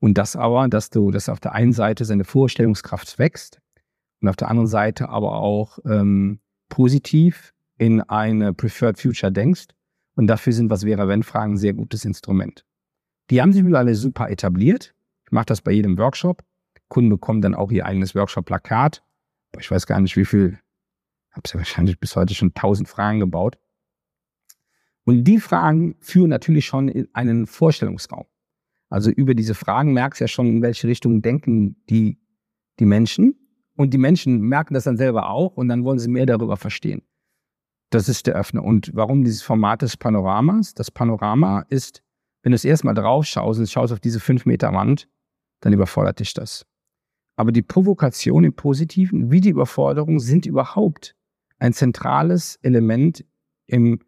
Und 0.00 0.16
das 0.16 0.34
aber, 0.36 0.68
dass 0.68 0.90
du, 0.90 1.10
dass 1.10 1.28
auf 1.28 1.40
der 1.40 1.52
einen 1.52 1.72
Seite 1.72 2.04
seine 2.04 2.24
Vorstellungskraft 2.24 3.18
wächst 3.18 3.60
und 4.20 4.28
auf 4.28 4.36
der 4.36 4.48
anderen 4.48 4.66
Seite 4.66 5.10
aber 5.10 5.34
auch 5.34 5.78
ähm, 5.84 6.40
positiv 6.68 7.52
in 7.76 8.00
eine 8.00 8.54
Preferred 8.54 8.98
Future 8.98 9.30
denkst 9.30 9.68
und 10.14 10.26
dafür 10.26 10.52
sind 10.52 10.70
was 10.70 10.84
wäre 10.84 11.08
wenn 11.08 11.22
Fragen 11.22 11.54
ein 11.54 11.58
sehr 11.58 11.74
gutes 11.74 12.04
Instrument. 12.04 12.64
Die 13.30 13.40
haben 13.40 13.52
sich 13.52 13.62
mittlerweile 13.62 13.94
super 13.94 14.28
etabliert. 14.28 14.94
Ich 15.24 15.32
mache 15.32 15.46
das 15.46 15.60
bei 15.60 15.72
jedem 15.72 15.98
Workshop. 15.98 16.42
Kunden 16.88 17.10
bekommen 17.10 17.40
dann 17.40 17.54
auch 17.54 17.70
ihr 17.70 17.86
eigenes 17.86 18.14
Workshop-Plakat. 18.14 19.02
Ich 19.58 19.70
weiß 19.70 19.86
gar 19.86 20.00
nicht, 20.00 20.16
wie 20.16 20.24
viel. 20.24 20.58
Ich 21.30 21.36
habe 21.36 21.42
ja 21.46 21.54
wahrscheinlich 21.54 22.00
bis 22.00 22.16
heute 22.16 22.34
schon 22.34 22.54
tausend 22.54 22.88
Fragen 22.88 23.20
gebaut. 23.20 23.56
Und 25.04 25.24
die 25.24 25.40
Fragen 25.40 25.96
führen 26.00 26.30
natürlich 26.30 26.66
schon 26.66 26.88
in 26.88 27.08
einen 27.12 27.46
Vorstellungsraum. 27.46 28.26
Also 28.90 29.10
über 29.10 29.34
diese 29.34 29.54
Fragen 29.54 29.92
merkst 29.92 30.20
du 30.20 30.24
ja 30.24 30.28
schon, 30.28 30.46
in 30.46 30.62
welche 30.62 30.88
Richtung 30.88 31.22
denken 31.22 31.76
die, 31.88 32.18
die 32.78 32.84
Menschen. 32.86 33.36
Und 33.76 33.94
die 33.94 33.98
Menschen 33.98 34.40
merken 34.40 34.74
das 34.74 34.84
dann 34.84 34.96
selber 34.96 35.30
auch 35.30 35.56
und 35.56 35.68
dann 35.68 35.84
wollen 35.84 35.98
sie 35.98 36.08
mehr 36.08 36.26
darüber 36.26 36.56
verstehen. 36.56 37.02
Das 37.90 38.08
ist 38.08 38.26
der 38.26 38.34
Öffner. 38.34 38.62
Und 38.62 38.90
warum 38.94 39.24
dieses 39.24 39.42
Format 39.42 39.82
des 39.82 39.96
Panoramas? 39.96 40.74
Das 40.74 40.90
Panorama 40.90 41.64
ist, 41.68 42.02
wenn 42.42 42.52
du 42.52 42.56
es 42.56 42.64
erstmal 42.64 42.94
drauf 42.94 43.26
schaust 43.26 43.58
und 43.58 43.68
schaust 43.68 43.92
auf 43.92 44.00
diese 44.00 44.20
fünf 44.20 44.44
Meter 44.44 44.72
Wand, 44.72 45.08
dann 45.60 45.72
überfordert 45.72 46.20
dich 46.20 46.34
das. 46.34 46.66
Aber 47.36 47.52
die 47.52 47.62
Provokation 47.62 48.44
im 48.44 48.52
Positiven 48.52 49.30
wie 49.30 49.40
die 49.40 49.50
Überforderung 49.50 50.20
sind 50.20 50.46
überhaupt 50.46 51.16
ein 51.58 51.72
zentrales 51.72 52.56
Element 52.62 53.24
im, 53.66 54.00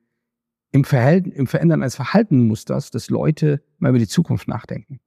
im, 0.73 0.85
Verhalten, 0.85 1.31
im 1.31 1.47
Verändern 1.47 1.83
eines 1.83 1.97
Verhaltenmusters, 1.97 2.91
dass 2.91 3.11
Leute 3.11 3.62
mal 3.79 3.91
über 3.91 3.99
die 3.99 4.09
Zukunft 4.09 4.49
nachdenken. 4.49 5.00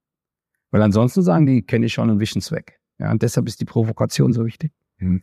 Weil 0.70 0.82
ansonsten 0.82 1.22
sagen 1.22 1.46
die, 1.46 1.62
kenne 1.62 1.86
ich 1.86 1.92
schon 1.92 2.08
und 2.10 2.20
wischen 2.20 2.38
es 2.38 2.50
weg. 2.50 2.80
Ja, 2.98 3.10
und 3.10 3.22
deshalb 3.22 3.46
ist 3.46 3.60
die 3.60 3.64
Provokation 3.64 4.32
so 4.32 4.46
wichtig. 4.46 4.72
Mhm. 4.98 5.22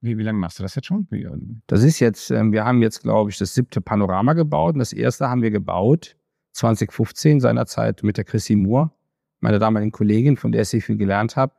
Wie, 0.00 0.18
wie 0.18 0.22
lange 0.22 0.38
machst 0.38 0.58
du 0.58 0.62
das 0.62 0.74
jetzt 0.74 0.86
schon? 0.86 1.06
Wie, 1.10 1.22
äh, 1.22 1.30
das 1.66 1.82
ist 1.82 1.98
jetzt, 1.98 2.30
ähm, 2.30 2.52
wir 2.52 2.64
haben 2.64 2.82
jetzt, 2.82 3.02
glaube 3.02 3.30
ich, 3.30 3.38
das 3.38 3.54
siebte 3.54 3.80
Panorama 3.80 4.34
gebaut. 4.34 4.74
Und 4.74 4.78
das 4.78 4.92
erste 4.92 5.28
haben 5.28 5.42
wir 5.42 5.50
gebaut 5.50 6.16
2015 6.52 7.40
seinerzeit 7.40 8.02
mit 8.02 8.16
der 8.16 8.24
Chrissy 8.24 8.54
Moore, 8.54 8.92
meiner 9.40 9.58
damaligen 9.58 9.92
Kollegin, 9.92 10.36
von 10.36 10.52
der 10.52 10.62
ich 10.62 10.68
sehr 10.68 10.82
viel 10.82 10.96
gelernt 10.96 11.36
habe 11.36 11.54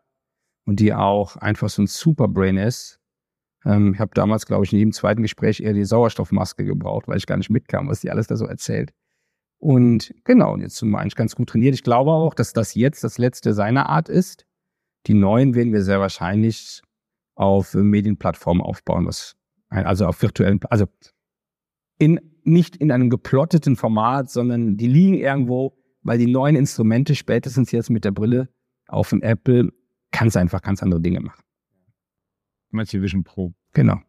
und 0.65 0.79
die 0.79 0.93
auch 0.93 1.36
einfach 1.38 1.69
so 1.69 1.81
ein 1.81 1.88
Superbrain 1.88 2.57
ist. 2.57 3.00
Ähm, 3.65 3.93
ich 3.93 4.00
habe 4.00 4.12
damals, 4.13 4.45
glaube 4.45 4.65
ich, 4.65 4.74
in 4.74 4.79
jedem 4.79 4.93
zweiten 4.93 5.22
Gespräch 5.22 5.60
eher 5.60 5.74
die 5.74 5.86
Sauerstoffmaske 5.86 6.65
gebraucht, 6.65 7.07
weil 7.07 7.17
ich 7.17 7.25
gar 7.25 7.38
nicht 7.38 7.50
mitkam, 7.50 7.88
was 7.89 8.01
die 8.01 8.12
alles 8.12 8.27
da 8.27 8.36
so 8.38 8.45
erzählt. 8.45 8.93
Und 9.57 10.13
genau, 10.25 10.53
und 10.53 10.62
jetzt 10.62 10.77
sind 10.77 10.89
wir 10.91 11.00
eigentlich 11.00 11.15
ganz 11.15 11.36
gut 11.36 11.50
trainiert. 11.50 11.74
Ich 11.74 11.84
glaube 11.84 12.12
auch, 12.12 12.34
dass 12.34 12.53
das 12.53 12.75
jetzt 12.75 13.03
das 13.03 13.17
letzte 13.17 13.53
seiner 13.53 13.89
Art 13.89 14.10
ist 14.10 14.45
Die 15.07 15.13
neuen 15.13 15.55
werden 15.55 15.74
wir 15.74 15.84
sehr 15.84 16.00
wahrscheinlich 16.00 16.81
auf 17.36 17.74
Medienplattformen 17.74 18.62
aufbauen, 18.63 19.05
was, 19.05 19.36
also 19.69 20.07
auf 20.07 20.22
virtuellen, 20.22 20.60
also 20.69 20.86
in, 22.00 22.19
nicht 22.43 22.75
in 22.75 22.91
einem 22.91 23.10
geplotteten 23.10 23.75
Format, 23.75 24.29
sondern 24.29 24.77
die 24.77 24.88
liegen 24.88 25.15
irgendwo, 25.15 25.77
weil 26.01 26.17
die 26.17 26.31
neuen 26.31 26.55
Instrumente 26.55 27.15
spätestens 27.15 27.72
jetzt 27.72 27.89
mit 27.89 28.05
der 28.05 28.12
Brille 28.12 28.50
auf 28.88 29.10
dem 29.10 29.22
Apple 29.22 29.72
kannst 30.12 30.38
einfach 30.38 30.62
ganz 30.62 30.81
andere 30.84 31.01
Dinge 31.01 31.22
machen. 31.22 31.45
Meinst 32.75 32.94
die 32.94 33.01
Vision 33.01 33.24
Pro? 33.24 33.53
Genau. 33.74 34.00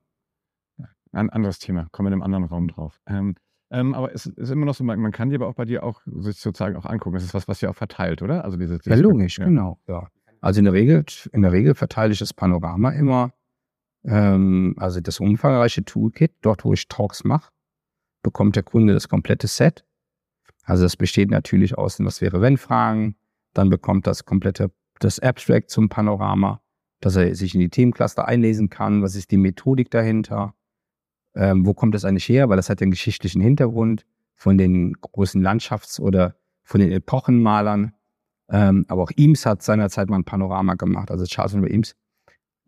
Ein 1.13 1.31
anderes 1.31 1.59
Thema, 1.59 1.87
kommen 1.93 2.07
wir 2.07 2.09
in 2.09 2.15
einem 2.15 2.23
anderen 2.23 2.45
Raum 2.45 2.69
drauf. 2.69 3.01
Ähm, 3.07 3.37
ähm, 3.71 3.95
aber 3.95 4.15
es 4.15 4.27
ist 4.27 4.51
immer 4.51 4.67
noch 4.67 4.75
so, 4.75 4.85
man, 4.85 5.01
man, 5.01 5.13
kann 5.13 5.31
die 5.31 5.37
aber 5.37 5.49
auch 5.49 5.55
bei 5.55 5.65
dir 5.65 5.83
auch 5.83 6.03
sich 6.05 6.39
sozusagen 6.39 6.77
auch 6.77 6.85
angucken. 6.85 7.15
Das 7.15 7.25
ist 7.25 7.35
was, 7.35 7.49
was 7.49 7.63
ihr 7.63 7.71
auch 7.71 7.77
verteilt, 7.77 8.23
oder? 8.23 8.45
Also 8.45 8.57
diese, 8.57 8.79
diese 8.79 8.91
ja, 8.91 8.97
logisch, 8.97 9.39
ja. 9.39 9.47
genau. 9.47 9.81
Ja. 9.89 10.09
Also 10.41 10.59
in 10.59 10.65
der 10.65 10.75
Regel, 10.75 11.05
in 11.33 11.43
der 11.43 11.53
Regel 11.53 11.75
verteile 11.75 12.13
ich 12.13 12.19
das 12.19 12.33
Panorama 12.33 12.91
immer, 12.91 13.33
ähm, 14.05 14.75
also 14.79 15.01
das 15.01 15.19
umfangreiche 15.19 15.85
Toolkit, 15.85 16.35
dort 16.43 16.65
wo 16.65 16.73
ich 16.73 16.87
Talks 16.89 17.25
mache, 17.25 17.51
bekommt 18.23 18.57
der 18.57 18.63
Kunde 18.63 18.93
das 18.93 19.09
komplette 19.09 19.47
Set. 19.47 19.85
Also 20.65 20.83
das 20.83 20.97
besteht 20.97 21.31
natürlich 21.31 21.79
aus 21.79 21.97
den 21.97 22.07
Was 22.07 22.21
wäre 22.21 22.41
wenn 22.41 22.59
Fragen, 22.59 23.17
dann 23.55 23.71
bekommt 23.71 24.07
das 24.07 24.25
komplette 24.25 24.71
das 25.01 25.19
Abstract 25.21 25.71
zum 25.71 25.89
Panorama, 25.89 26.61
dass 27.01 27.17
er 27.17 27.35
sich 27.35 27.55
in 27.55 27.61
die 27.61 27.69
Themencluster 27.69 28.27
einlesen 28.27 28.71
kann, 28.71 29.03
was 29.03 29.15
ist 29.15 29.31
die 29.31 29.37
Methodik 29.37 29.91
dahinter, 29.91 30.55
ähm, 31.35 31.67
wo 31.67 31.75
kommt 31.75 31.95
das 31.95 32.05
eigentlich 32.05 32.29
her, 32.29 32.49
weil 32.49 32.57
das 32.57 32.71
hat 32.71 32.81
den 32.81 32.91
geschichtlichen 32.91 33.43
Hintergrund 33.43 34.07
von 34.35 34.59
den 34.59 34.93
großen 34.95 35.43
Landschafts- 35.43 36.01
oder 36.01 36.37
von 36.63 36.81
den 36.81 36.91
Epochenmalern. 36.93 37.93
Ähm, 38.49 38.85
aber 38.89 39.03
auch 39.03 39.11
Eames 39.17 39.45
hat 39.45 39.63
seinerzeit 39.63 40.09
mal 40.09 40.17
ein 40.17 40.25
Panorama 40.25 40.75
gemacht, 40.75 41.11
also 41.11 41.25
Charles 41.25 41.55
über 41.55 41.71
Eames. 41.71 41.95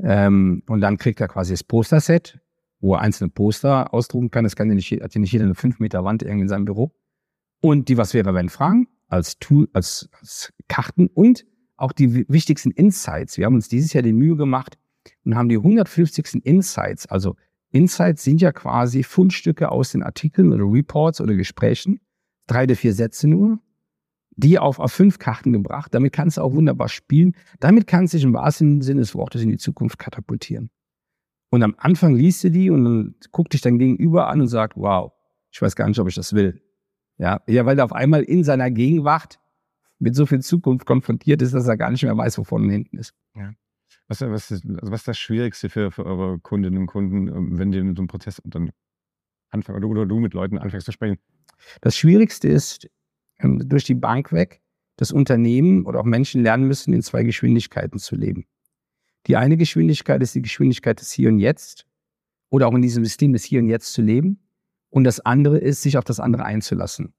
Ähm, 0.01 0.63
und 0.69 0.81
dann 0.81 0.97
kriegt 0.97 1.21
er 1.21 1.29
quasi 1.29 1.53
das 1.53 1.65
Poster-Set, 1.65 2.41
wo 2.81 2.95
er 2.95 3.01
einzelne 3.01 3.31
Poster 3.31 3.93
ausdrucken 3.93 4.31
kann. 4.31 4.45
Das 4.45 4.57
kann 4.57 4.69
ja 4.69 4.75
nicht, 4.75 4.91
hat 4.93 5.15
ja 5.15 5.21
nicht 5.21 5.33
jeder 5.33 5.45
eine 5.45 5.55
5 5.55 5.81
Meter 5.81 6.05
Wand 6.05 6.23
irgendwie 6.23 6.43
in 6.43 6.49
seinem 6.49 6.65
Büro. 6.65 6.93
Und 7.61 7.89
die 7.89 7.97
Was 7.97 8.15
wäre, 8.15 8.35
wenn 8.35 8.49
Fragen 8.49 8.89
als 9.09 9.39
Tool, 9.39 9.69
als, 9.73 10.09
als 10.21 10.53
Karten 10.69 11.09
und 11.09 11.45
auch 11.79 11.93
die 11.93 12.29
wichtigsten 12.29 12.71
Insights. 12.73 13.39
Wir 13.39 13.47
haben 13.47 13.55
uns 13.55 13.69
dieses 13.69 13.93
Jahr 13.93 14.03
die 14.03 14.13
Mühe 14.13 14.37
gemacht 14.37 14.77
und 15.25 15.37
haben 15.37 15.49
die 15.49 15.57
150. 15.57 16.45
Insights, 16.45 17.07
also 17.07 17.37
Insights 17.71 18.25
sind 18.25 18.41
ja 18.41 18.53
quasi 18.53 19.03
Fundstücke 19.03 19.71
aus 19.71 19.93
den 19.93 20.03
Artikeln 20.03 20.53
oder 20.53 20.65
Reports 20.65 21.21
oder 21.21 21.35
Gesprächen, 21.35 22.01
drei 22.47 22.65
oder 22.65 22.77
vier 22.77 22.95
Sätze 22.95 23.29
nur, 23.29 23.59
die 24.37 24.59
auf 24.59 24.81
A5 24.81 25.19
Karten 25.19 25.53
gebracht. 25.53 25.93
Damit 25.93 26.13
kannst 26.13 26.39
du 26.39 26.43
auch 26.43 26.55
wunderbar 26.55 26.89
spielen. 26.89 27.35
Damit 27.61 27.87
kannst 27.87 28.15
du 28.15 28.19
dich 28.19 28.25
im 28.25 28.35
wahrsten 28.35 28.81
Sinne 28.81 29.01
des 29.01 29.15
Wortes 29.15 29.43
in 29.43 29.51
die 29.51 29.59
Zukunft 29.59 29.99
katapultieren. 29.99 30.71
Und 31.51 31.63
am 31.63 31.75
Anfang 31.79 32.15
liest 32.15 32.45
du 32.45 32.51
die 32.51 32.71
und 32.71 32.85
dann 32.85 33.15
guckt 33.33 33.53
dich 33.53 33.61
dein 33.61 33.79
Gegenüber 33.79 34.29
an 34.29 34.41
und 34.41 34.49
sagt, 34.49 34.77
wow, 34.77 35.13
ich 35.51 35.61
weiß 35.61 35.77
gar 35.77 35.89
nicht, 35.89 35.99
ob 35.99 36.09
ich 36.09 36.15
das 36.15 36.33
will. 36.33 36.63
Ja, 37.19 37.43
ja, 37.47 37.67
weil 37.67 37.79
er 37.79 37.85
auf 37.85 37.93
einmal 37.93 38.23
in 38.23 38.45
seiner 38.45 38.71
Gegenwart 38.71 39.41
mit 39.99 40.15
so 40.15 40.27
viel 40.27 40.41
Zukunft 40.41 40.87
konfrontiert 40.87 41.43
ist, 41.43 41.55
dass 41.55 41.67
er 41.67 41.77
gar 41.77 41.91
nicht 41.91 42.03
mehr 42.03 42.17
weiß, 42.17 42.39
wo 42.39 42.45
vorne 42.45 42.67
und 42.67 42.71
hinten 42.71 42.99
ist. 42.99 43.15
Ja. 43.35 43.53
Was, 44.07 44.21
was, 44.21 44.51
ist, 44.51 44.65
also 44.65 44.93
was 44.93 45.01
ist 45.01 45.09
das 45.09 45.19
Schwierigste 45.19 45.69
für, 45.69 45.91
für 45.91 46.05
eure 46.05 46.39
Kundinnen 46.39 46.79
und 46.79 46.87
Kunden, 46.87 47.29
ähm, 47.29 47.59
wenn 47.59 47.73
die 47.73 47.79
in 47.79 47.95
so 47.95 48.01
einem 48.01 48.09
Prozess 48.09 48.41
dann 48.45 48.71
anfangen 49.51 49.79
oder, 49.79 49.89
oder 49.89 50.07
du 50.07 50.19
mit 50.19 50.35
Leuten 50.35 50.59
anfängst 50.59 50.87
zu 50.87 50.93
sprechen? 50.93 51.19
Das 51.81 51.97
Schwierigste 51.97 52.49
ist, 52.49 52.89
ähm, 53.39 53.69
durch 53.69 53.85
die 53.85 53.95
Bank 53.95 54.33
weg, 54.33 54.63
dass 54.97 55.13
Unternehmen 55.13 55.85
oder 55.87 56.01
auch 56.01 56.05
Menschen 56.05 56.43
lernen 56.43 56.67
müssen, 56.67 56.93
in 56.93 57.03
zwei 57.03 57.23
Geschwindigkeiten 57.23 57.99
zu 57.99 58.17
leben. 58.17 58.47
Die 59.27 59.37
eine 59.37 59.57
Geschwindigkeit 59.57 60.23
ist 60.23 60.35
die 60.35 60.43
Geschwindigkeit 60.43 61.01
des 61.01 61.13
Hier 61.13 61.29
und 61.29 61.39
Jetzt 61.39 61.87
oder 62.51 62.67
auch 62.67 62.75
in 62.75 62.83
diesem 62.83 63.05
System 63.05 63.33
des 63.33 63.45
Hier 63.45 63.61
und 63.61 63.69
Jetzt 63.69 63.93
zu 63.93 64.03
leben. 64.03 64.41
Und 64.91 65.05
das 65.05 65.21
andere 65.21 65.59
ist, 65.59 65.83
sich 65.83 65.99
auf 65.99 66.05
das 66.05 66.19
andere 66.19 66.45
einzulassen. 66.45 67.13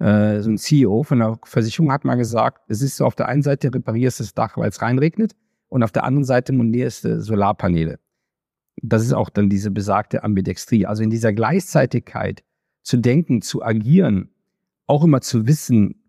Äh, 0.00 0.40
so 0.40 0.50
ein 0.50 0.58
CEO 0.58 1.02
von 1.02 1.20
einer 1.20 1.38
Versicherung 1.44 1.92
hat 1.92 2.04
mal 2.04 2.14
gesagt, 2.14 2.62
es 2.68 2.80
ist 2.80 2.96
so, 2.96 3.04
auf 3.04 3.14
der 3.14 3.28
einen 3.28 3.42
Seite 3.42 3.72
reparierst 3.72 4.18
du 4.18 4.24
das 4.24 4.34
Dach, 4.34 4.56
weil 4.56 4.70
es 4.70 4.80
reinregnet 4.80 5.36
und 5.68 5.82
auf 5.82 5.92
der 5.92 6.04
anderen 6.04 6.24
Seite 6.24 6.52
montierst 6.52 7.04
du 7.04 7.20
Solarpaneele. 7.20 7.98
Das 8.82 9.02
ist 9.02 9.12
auch 9.12 9.28
dann 9.28 9.50
diese 9.50 9.70
besagte 9.70 10.24
Ambidextrie. 10.24 10.86
Also 10.86 11.02
in 11.02 11.10
dieser 11.10 11.34
Gleichzeitigkeit 11.34 12.42
zu 12.82 12.96
denken, 12.96 13.42
zu 13.42 13.62
agieren, 13.62 14.30
auch 14.86 15.04
immer 15.04 15.20
zu 15.20 15.46
wissen, 15.46 16.02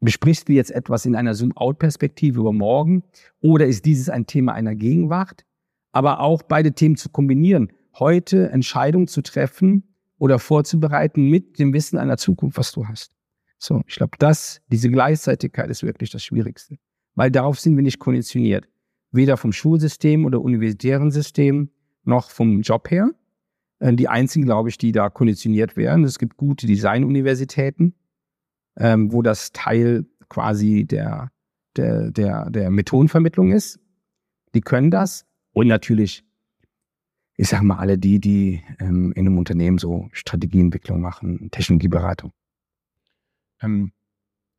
besprichst 0.00 0.48
du 0.48 0.54
jetzt 0.54 0.70
etwas 0.70 1.04
in 1.04 1.14
einer 1.14 1.34
Zoom-out-Perspektive 1.34 2.40
über 2.40 2.54
morgen 2.54 3.02
oder 3.42 3.66
ist 3.66 3.84
dieses 3.84 4.08
ein 4.08 4.26
Thema 4.26 4.54
einer 4.54 4.74
Gegenwart? 4.74 5.44
Aber 5.92 6.20
auch 6.20 6.42
beide 6.42 6.72
Themen 6.72 6.96
zu 6.96 7.10
kombinieren, 7.10 7.72
heute 7.98 8.48
Entscheidungen 8.50 9.06
zu 9.06 9.20
treffen 9.20 9.94
oder 10.18 10.38
vorzubereiten 10.38 11.28
mit 11.28 11.58
dem 11.58 11.74
Wissen 11.74 11.98
einer 11.98 12.16
Zukunft, 12.16 12.56
was 12.56 12.72
du 12.72 12.86
hast. 12.86 13.17
So, 13.58 13.82
ich 13.86 13.96
glaube, 13.96 14.16
das, 14.18 14.60
diese 14.68 14.90
Gleichzeitigkeit 14.90 15.68
ist 15.68 15.82
wirklich 15.82 16.10
das 16.10 16.22
Schwierigste. 16.22 16.76
Weil 17.14 17.30
darauf 17.30 17.58
sind 17.58 17.76
wir 17.76 17.82
nicht 17.82 17.98
konditioniert. 17.98 18.68
Weder 19.10 19.36
vom 19.36 19.52
Schulsystem 19.52 20.24
oder 20.24 20.40
universitären 20.40 21.10
System 21.10 21.70
noch 22.04 22.30
vom 22.30 22.62
Job 22.62 22.90
her. 22.90 23.10
Äh, 23.80 23.94
die 23.94 24.08
einzigen, 24.08 24.44
glaube 24.44 24.68
ich, 24.68 24.78
die 24.78 24.92
da 24.92 25.10
konditioniert 25.10 25.76
werden. 25.76 26.04
Es 26.04 26.18
gibt 26.18 26.36
gute 26.36 26.66
Designuniversitäten, 26.66 27.94
ähm, 28.76 29.12
wo 29.12 29.22
das 29.22 29.52
Teil 29.52 30.06
quasi 30.28 30.84
der, 30.84 31.30
der, 31.76 32.10
der, 32.10 32.50
der 32.50 32.70
Methodenvermittlung 32.70 33.50
ist. 33.50 33.80
Die 34.54 34.60
können 34.60 34.90
das. 34.90 35.26
Und 35.52 35.66
natürlich, 35.66 36.24
ich 37.36 37.48
sage 37.48 37.64
mal, 37.64 37.78
alle 37.78 37.98
die, 37.98 38.20
die 38.20 38.62
ähm, 38.78 39.12
in 39.12 39.26
einem 39.26 39.38
Unternehmen 39.38 39.78
so 39.78 40.08
Strategieentwicklung 40.12 41.00
machen, 41.00 41.50
Technologieberatung. 41.50 42.32
Ähm, 43.62 43.92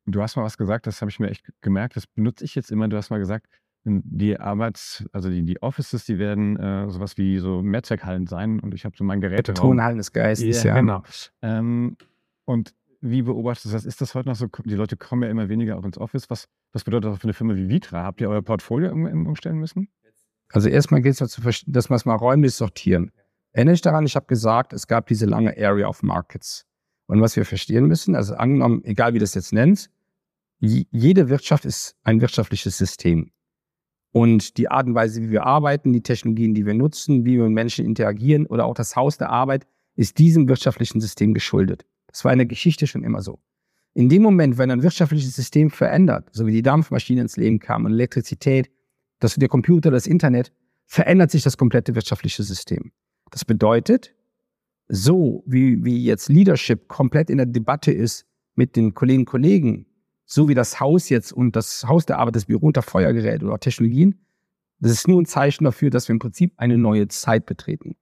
du 0.05 0.21
hast 0.21 0.35
mal 0.35 0.43
was 0.43 0.57
gesagt, 0.57 0.87
das 0.87 1.01
habe 1.01 1.11
ich 1.11 1.19
mir 1.19 1.29
echt 1.29 1.47
gemerkt, 1.61 1.95
das 1.95 2.07
benutze 2.07 2.45
ich 2.45 2.55
jetzt 2.55 2.71
immer. 2.71 2.87
Du 2.87 2.97
hast 2.97 3.09
mal 3.09 3.19
gesagt, 3.19 3.47
die 3.85 4.39
Arbeits-, 4.39 5.05
also 5.13 5.29
die, 5.29 5.43
die 5.43 5.61
Offices, 5.61 6.05
die 6.05 6.19
werden 6.19 6.57
äh, 6.57 6.89
sowas 6.89 7.17
wie 7.17 7.39
so 7.39 7.61
Mehrzweckhallen 7.61 8.27
sein 8.27 8.59
und 8.59 8.73
ich 8.73 8.85
habe 8.85 8.95
so 8.97 9.03
mein 9.03 9.21
Geräte. 9.21 9.53
Tonhallen 9.53 9.97
des 9.97 10.11
Geistes, 10.11 10.63
ja. 10.63 10.75
Genau. 10.75 11.03
Ähm, 11.41 11.97
und 12.45 12.73
wie 13.01 13.21
beobachtest 13.21 13.67
du 13.67 13.71
das? 13.71 13.85
Ist 13.85 14.01
das 14.01 14.15
heute 14.15 14.27
noch 14.27 14.35
so? 14.35 14.47
Die 14.65 14.75
Leute 14.75 14.97
kommen 14.97 15.23
ja 15.23 15.29
immer 15.29 15.47
weniger 15.47 15.77
auch 15.77 15.85
ins 15.85 15.97
Office. 15.97 16.29
Was, 16.29 16.49
was 16.73 16.83
bedeutet 16.83 17.11
das 17.11 17.19
für 17.19 17.25
eine 17.25 17.33
Firma 17.33 17.55
wie 17.55 17.69
Vitra? 17.69 18.03
Habt 18.03 18.19
ihr 18.19 18.29
euer 18.29 18.41
Portfolio 18.41 18.91
umstellen 18.91 19.57
müssen? 19.57 19.87
Also 20.51 20.67
erstmal 20.67 21.01
geht 21.01 21.13
es 21.13 21.19
dazu, 21.19 21.41
dass 21.41 21.89
wir 21.89 21.95
es 21.95 22.05
mal 22.05 22.15
räumlich 22.15 22.55
sortieren. 22.55 23.11
Erinnere 23.51 23.73
dich 23.73 23.81
daran, 23.81 24.05
ich 24.05 24.15
habe 24.15 24.25
gesagt, 24.25 24.73
es 24.73 24.87
gab 24.87 25.07
diese 25.07 25.25
lange 25.25 25.55
Area 25.57 25.87
of 25.87 26.03
Markets. 26.03 26.65
Und 27.09 27.21
was 27.21 27.35
wir 27.35 27.43
verstehen 27.43 27.87
müssen, 27.87 28.15
also 28.15 28.35
angenommen, 28.35 28.83
egal 28.83 29.15
wie 29.15 29.19
das 29.19 29.33
jetzt 29.33 29.51
nennst, 29.51 29.89
jede 30.59 31.27
Wirtschaft 31.29 31.65
ist 31.65 31.95
ein 32.03 32.21
wirtschaftliches 32.21 32.77
System. 32.77 33.31
Und 34.11 34.57
die 34.57 34.69
Art 34.69 34.85
und 34.85 34.93
Weise, 34.93 35.23
wie 35.23 35.31
wir 35.31 35.43
arbeiten, 35.43 35.91
die 35.91 36.03
Technologien, 36.03 36.53
die 36.53 36.67
wir 36.67 36.75
nutzen, 36.75 37.25
wie 37.25 37.37
wir 37.37 37.45
mit 37.45 37.53
Menschen 37.53 37.83
interagieren 37.83 38.45
oder 38.45 38.65
auch 38.65 38.75
das 38.75 38.95
Haus 38.95 39.17
der 39.17 39.31
Arbeit, 39.31 39.65
ist 39.95 40.19
diesem 40.19 40.47
wirtschaftlichen 40.47 41.01
System 41.01 41.33
geschuldet. 41.33 41.83
Das 42.05 42.23
war 42.25 42.31
in 42.31 42.37
der 42.37 42.45
Geschichte 42.45 42.85
schon 42.85 43.03
immer 43.03 43.23
so. 43.23 43.39
In 43.95 44.07
dem 44.07 44.21
Moment, 44.21 44.59
wenn 44.59 44.69
ein 44.69 44.83
wirtschaftliches 44.83 45.35
System 45.35 45.71
verändert, 45.71 46.29
so 46.31 46.45
wie 46.45 46.51
die 46.51 46.61
Dampfmaschine 46.61 47.21
ins 47.21 47.37
Leben 47.37 47.57
kam 47.57 47.85
und 47.85 47.93
Elektrizität, 47.93 48.69
das, 49.17 49.33
der 49.33 49.49
Computer, 49.49 49.89
das 49.89 50.05
Internet, 50.05 50.51
verändert 50.85 51.31
sich 51.31 51.41
das 51.41 51.57
komplette 51.57 51.95
wirtschaftliche 51.95 52.43
System. 52.43 52.91
Das 53.31 53.45
bedeutet, 53.45 54.13
so 54.89 55.43
wie, 55.45 55.83
wie 55.85 56.03
jetzt 56.03 56.29
Leadership 56.29 56.87
komplett 56.87 57.29
in 57.29 57.37
der 57.37 57.45
Debatte 57.45 57.91
ist 57.91 58.25
mit 58.55 58.75
den 58.75 58.93
Kolleginnen 58.93 59.21
und 59.21 59.29
Kollegen, 59.29 59.85
so 60.25 60.49
wie 60.49 60.55
das 60.55 60.79
Haus 60.79 61.09
jetzt 61.09 61.31
und 61.31 61.55
das 61.55 61.85
Haus 61.87 62.05
der 62.05 62.17
Arbeit, 62.17 62.35
das 62.35 62.45
Büro 62.45 62.67
unter 62.67 62.81
Feuer 62.81 63.13
gerät 63.13 63.43
oder 63.43 63.59
Technologien, 63.59 64.19
das 64.79 64.91
ist 64.91 65.07
nur 65.07 65.21
ein 65.21 65.25
Zeichen 65.25 65.63
dafür, 65.63 65.89
dass 65.89 66.07
wir 66.07 66.13
im 66.13 66.19
Prinzip 66.19 66.53
eine 66.57 66.77
neue 66.77 67.07
Zeit 67.07 67.45
betreten. 67.45 67.95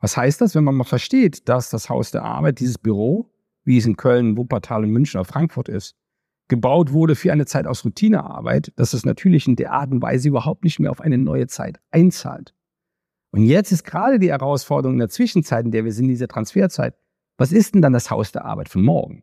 Was 0.00 0.16
heißt 0.16 0.40
das, 0.40 0.54
wenn 0.54 0.64
man 0.64 0.76
mal 0.76 0.84
versteht, 0.84 1.48
dass 1.48 1.70
das 1.70 1.88
Haus 1.88 2.12
der 2.12 2.22
Arbeit, 2.22 2.60
dieses 2.60 2.78
Büro, 2.78 3.30
wie 3.64 3.78
es 3.78 3.86
in 3.86 3.96
Köln, 3.96 4.36
Wuppertal, 4.36 4.86
München 4.86 5.18
oder 5.18 5.28
Frankfurt 5.28 5.68
ist, 5.68 5.96
gebaut 6.46 6.92
wurde 6.92 7.14
für 7.14 7.32
eine 7.32 7.46
Zeit 7.46 7.66
aus 7.66 7.84
Routinearbeit, 7.84 8.72
dass 8.76 8.92
es 8.92 9.04
natürlich 9.04 9.48
in 9.48 9.56
der 9.56 9.72
Art 9.72 9.90
und 9.90 10.00
Weise 10.00 10.28
überhaupt 10.28 10.64
nicht 10.64 10.78
mehr 10.78 10.90
auf 10.90 11.00
eine 11.00 11.18
neue 11.18 11.46
Zeit 11.46 11.80
einzahlt. 11.90 12.54
Und 13.30 13.42
jetzt 13.42 13.72
ist 13.72 13.84
gerade 13.84 14.18
die 14.18 14.30
Herausforderung 14.30 14.94
in 14.94 15.00
der 15.00 15.08
Zwischenzeit, 15.08 15.64
in 15.64 15.70
der 15.70 15.84
wir 15.84 15.92
sind, 15.92 16.06
in 16.06 16.10
dieser 16.10 16.28
Transferzeit. 16.28 16.94
Was 17.36 17.52
ist 17.52 17.74
denn 17.74 17.82
dann 17.82 17.92
das 17.92 18.10
Haus 18.10 18.32
der 18.32 18.44
Arbeit 18.44 18.68
von 18.68 18.82
morgen? 18.82 19.22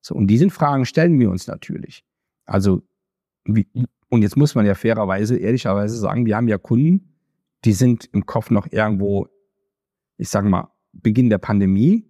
So, 0.00 0.14
und 0.14 0.26
diese 0.26 0.48
Fragen 0.50 0.84
stellen 0.84 1.18
wir 1.18 1.30
uns 1.30 1.46
natürlich. 1.46 2.04
Also, 2.44 2.82
wie, 3.44 3.68
und 4.08 4.22
jetzt 4.22 4.36
muss 4.36 4.54
man 4.54 4.66
ja 4.66 4.74
fairerweise, 4.74 5.36
ehrlicherweise 5.36 5.96
sagen, 5.96 6.26
wir 6.26 6.36
haben 6.36 6.48
ja 6.48 6.58
Kunden, 6.58 7.14
die 7.64 7.72
sind 7.72 8.08
im 8.12 8.26
Kopf 8.26 8.50
noch 8.50 8.66
irgendwo, 8.70 9.28
ich 10.16 10.28
sage 10.28 10.48
mal, 10.48 10.70
Beginn 10.92 11.30
der 11.30 11.38
Pandemie 11.38 12.04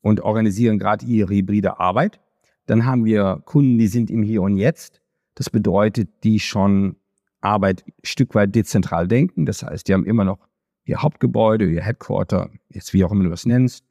und 0.00 0.20
organisieren 0.20 0.78
gerade 0.78 1.06
ihre 1.06 1.32
hybride 1.32 1.78
Arbeit. 1.78 2.20
Dann 2.66 2.84
haben 2.84 3.04
wir 3.04 3.42
Kunden, 3.44 3.78
die 3.78 3.86
sind 3.86 4.10
im 4.10 4.22
Hier 4.22 4.42
und 4.42 4.56
Jetzt. 4.56 5.00
Das 5.34 5.50
bedeutet, 5.50 6.24
die 6.24 6.40
schon 6.40 6.96
Arbeit 7.40 7.84
ein 7.86 7.92
Stück 8.02 8.34
weit 8.34 8.54
dezentral 8.54 9.06
denken. 9.06 9.46
Das 9.46 9.62
heißt, 9.62 9.86
die 9.86 9.94
haben 9.94 10.04
immer 10.04 10.24
noch 10.24 10.38
ihr 10.86 11.02
Hauptgebäude, 11.02 11.68
ihr 11.68 11.82
Headquarter, 11.82 12.50
jetzt 12.70 12.94
wie 12.94 13.04
auch 13.04 13.12
immer 13.12 13.24
du 13.24 13.30
das 13.30 13.44
nennst, 13.44 13.84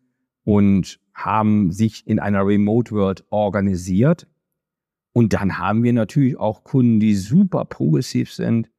und 0.43 0.99
haben 1.13 1.71
sich 1.71 2.07
in 2.07 2.19
einer 2.19 2.45
Remote 2.45 2.91
World 2.91 3.25
organisiert. 3.29 4.27
Und 5.13 5.33
dann 5.33 5.57
haben 5.57 5.83
wir 5.83 5.93
natürlich 5.93 6.37
auch 6.37 6.63
Kunden, 6.63 6.99
die 6.99 7.15
super 7.15 7.65
progressiv 7.65 8.33
sind 8.33 8.69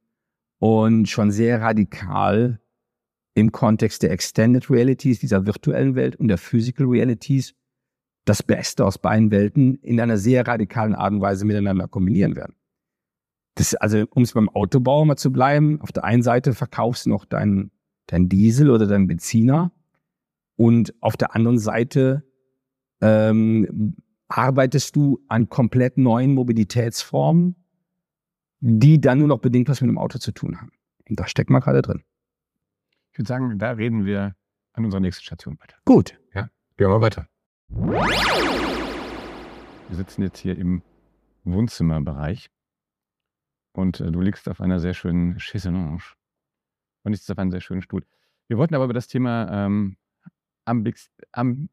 und 0.59 1.07
schon 1.07 1.31
sehr 1.31 1.61
radikal 1.61 2.59
im 3.33 3.51
Kontext 3.51 4.03
der 4.03 4.11
Extended 4.11 4.69
Realities, 4.69 5.19
dieser 5.19 5.45
virtuellen 5.45 5.95
Welt 5.95 6.15
und 6.15 6.27
der 6.27 6.37
Physical 6.37 6.87
Realities 6.87 7.53
das 8.25 8.43
Beste 8.43 8.85
aus 8.85 8.97
beiden 8.97 9.31
Welten 9.31 9.75
in 9.75 9.99
einer 9.99 10.17
sehr 10.17 10.45
radikalen 10.45 10.95
Art 10.95 11.13
und 11.13 11.21
Weise 11.21 11.45
miteinander 11.45 11.87
kombinieren 11.87 12.35
werden. 12.35 12.55
Das, 13.55 13.73
also, 13.75 14.05
um 14.11 14.23
es 14.23 14.33
beim 14.33 14.49
Autobauer 14.49 15.05
mal 15.05 15.17
zu 15.17 15.31
bleiben, 15.31 15.81
auf 15.81 15.91
der 15.91 16.03
einen 16.03 16.23
Seite 16.23 16.53
verkaufst 16.53 17.05
du 17.05 17.09
noch 17.09 17.25
deinen 17.25 17.71
dein 18.07 18.29
Diesel 18.29 18.69
oder 18.69 18.87
deinen 18.87 19.07
Benziner 19.07 19.71
und 20.55 20.93
auf 21.01 21.15
der 21.15 21.35
anderen 21.35 21.59
Seite 21.59 22.23
ähm, 23.01 23.95
arbeitest 24.27 24.95
du 24.95 25.23
an 25.27 25.49
komplett 25.49 25.97
neuen 25.97 26.33
Mobilitätsformen, 26.33 27.55
die 28.59 28.99
dann 28.99 29.19
nur 29.19 29.27
noch 29.27 29.39
bedingt 29.39 29.69
was 29.69 29.81
mit 29.81 29.89
dem 29.89 29.97
Auto 29.97 30.17
zu 30.19 30.31
tun 30.31 30.59
haben. 30.59 30.71
Und 31.07 31.19
da 31.19 31.27
steckt 31.27 31.49
man 31.49 31.61
gerade 31.61 31.81
drin. 31.81 32.03
Ich 33.11 33.19
würde 33.19 33.27
sagen, 33.27 33.57
da 33.59 33.71
reden 33.71 34.05
wir 34.05 34.35
an 34.73 34.85
unserer 34.85 35.01
nächsten 35.01 35.23
Station 35.23 35.57
weiter. 35.59 35.77
Gut. 35.85 36.19
Ja, 36.33 36.49
gehen 36.75 36.89
wir 36.89 37.01
weiter. 37.01 37.27
Wir 39.89 39.95
sitzen 39.95 40.21
jetzt 40.23 40.39
hier 40.39 40.57
im 40.57 40.81
Wohnzimmerbereich 41.43 42.49
und 43.73 44.01
äh, 44.01 44.11
du 44.11 44.21
liegst 44.21 44.49
auf 44.49 44.59
einer 44.59 44.79
sehr 44.79 44.93
schönen 44.93 45.37
Chaiselonge 45.39 45.99
und 47.07 47.13
ich 47.13 47.19
sitze 47.19 47.33
auf 47.33 47.39
einem 47.39 47.51
sehr 47.51 47.61
schönen 47.61 47.81
Stuhl. 47.81 48.03
Wir 48.47 48.57
wollten 48.57 48.75
aber 48.75 48.85
über 48.85 48.93
das 48.93 49.07
Thema 49.07 49.65
ähm, 49.65 49.97
Ambix, 50.65 51.09
Am, 51.31 51.69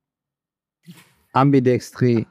Ambidextrie. 1.32 2.26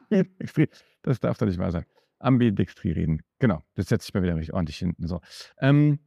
das 1.02 1.20
darf 1.20 1.38
doch 1.38 1.46
nicht 1.46 1.60
wahr 1.60 1.72
sein. 1.72 1.86
Ambidextrie 2.20 2.92
reden. 2.92 3.22
Genau, 3.40 3.62
das 3.76 3.90
setzt 3.90 4.06
sich 4.06 4.14
mal 4.14 4.24
wieder 4.24 4.36
richtig 4.36 4.54
ordentlich 4.54 4.78
hinten. 4.78 5.08
So. 5.08 5.20
Ähm, 5.60 6.00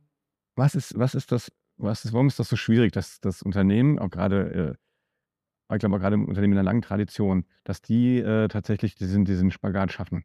was, 0.54 0.74
ist, 0.74 0.98
was 0.98 1.14
ist 1.14 1.32
das, 1.32 1.52
was 1.76 2.06
ist, 2.06 2.14
warum 2.14 2.28
ist 2.28 2.38
das 2.38 2.48
so 2.48 2.56
schwierig, 2.56 2.92
dass 2.92 3.20
das 3.20 3.42
Unternehmen, 3.42 3.98
auch 3.98 4.10
gerade, 4.10 4.78
äh, 5.68 5.74
ich 5.74 5.80
glaube 5.80 5.96
auch 5.96 6.00
gerade 6.00 6.14
im 6.14 6.26
Unternehmen 6.26 6.54
in 6.54 6.58
einer 6.60 6.64
langen 6.64 6.82
Tradition, 6.82 7.44
dass 7.64 7.82
die 7.82 8.18
äh, 8.18 8.48
tatsächlich 8.48 8.94
diesen, 8.94 9.26
diesen 9.26 9.50
Spagat 9.50 9.92
schaffen? 9.92 10.24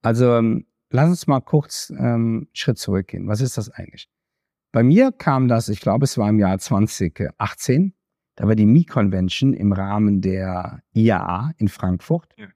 Also 0.00 0.32
ähm, 0.36 0.66
lass 0.88 1.10
uns 1.10 1.26
mal 1.26 1.40
kurz 1.40 1.90
ähm, 1.90 1.98
einen 1.98 2.48
Schritt 2.54 2.78
zurückgehen. 2.78 3.28
Was 3.28 3.42
ist 3.42 3.58
das 3.58 3.68
eigentlich? 3.68 4.08
Bei 4.72 4.82
mir 4.82 5.12
kam 5.12 5.48
das, 5.48 5.68
ich 5.68 5.80
glaube, 5.80 6.04
es 6.04 6.18
war 6.18 6.28
im 6.28 6.38
Jahr 6.38 6.58
2018. 6.58 7.94
Da 8.36 8.46
war 8.46 8.54
die 8.54 8.66
Mi-Convention 8.66 9.54
im 9.54 9.72
Rahmen 9.72 10.20
der 10.20 10.82
IAA 10.92 11.52
in 11.56 11.68
Frankfurt. 11.68 12.32
Ja. 12.36 12.48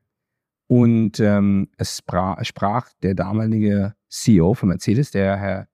Und 0.69 1.21
ähm, 1.21 1.69
es 1.77 1.99
sprach, 1.99 2.45
sprach, 2.45 2.91
der 3.03 3.15
damalige 3.15 3.95
CEO 4.09 4.55
von 4.55 4.69
Mercedes, 4.69 5.11
der 5.11 5.37
Herr 5.37 5.69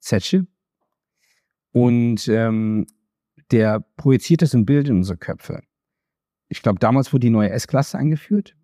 Zetsche. 0.00 0.46
Und 1.72 2.26
ähm, 2.28 2.86
der 3.50 3.80
projizierte 3.96 4.46
so 4.46 4.58
ein 4.58 4.66
Bild 4.66 4.88
in 4.88 4.96
unsere 4.96 5.18
Köpfe. 5.18 5.62
Ich 6.48 6.62
glaube, 6.62 6.78
damals 6.78 7.12
wurde 7.12 7.26
die 7.26 7.30
neue 7.30 7.50
S-Klasse 7.50 7.98
eingeführt. 7.98 8.56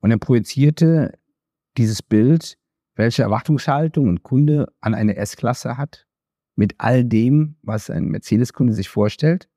Und 0.00 0.10
er 0.10 0.18
projizierte 0.18 1.18
dieses 1.78 2.02
Bild, 2.02 2.58
welche 2.94 3.22
Erwartungshaltung 3.22 4.08
ein 4.08 4.22
Kunde 4.22 4.72
an 4.80 4.94
eine 4.94 5.16
S-Klasse 5.16 5.78
hat, 5.78 6.06
mit 6.60 6.74
all 6.76 7.06
dem, 7.06 7.56
was 7.62 7.88
ein 7.88 8.08
Mercedes-Kunde 8.08 8.74
sich 8.74 8.90
vorstellt. 8.90 9.48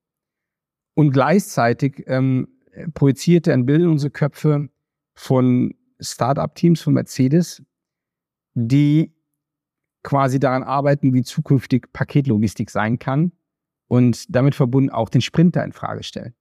Und 0.93 1.11
gleichzeitig 1.11 2.05
ähm, 2.07 2.47
projizierte 2.93 3.51
ein 3.51 3.65
Bild 3.65 3.81
in 3.81 3.89
unsere 3.89 4.09
Köpfe 4.09 4.69
von 5.13 5.75
Start-up-Teams 5.99 6.81
von 6.81 6.93
Mercedes, 6.93 7.61
die 8.53 9.13
quasi 10.01 10.39
daran 10.39 10.63
arbeiten, 10.63 11.13
wie 11.13 11.23
zukünftig 11.23 11.91
Paketlogistik 11.91 12.69
sein 12.69 12.99
kann 12.99 13.33
und 13.89 14.33
damit 14.33 14.55
verbunden 14.55 14.89
auch 14.89 15.09
den 15.09 15.19
Sprinter 15.19 15.61
in 15.65 15.73
Frage 15.73 16.03
stellen. 16.03 16.33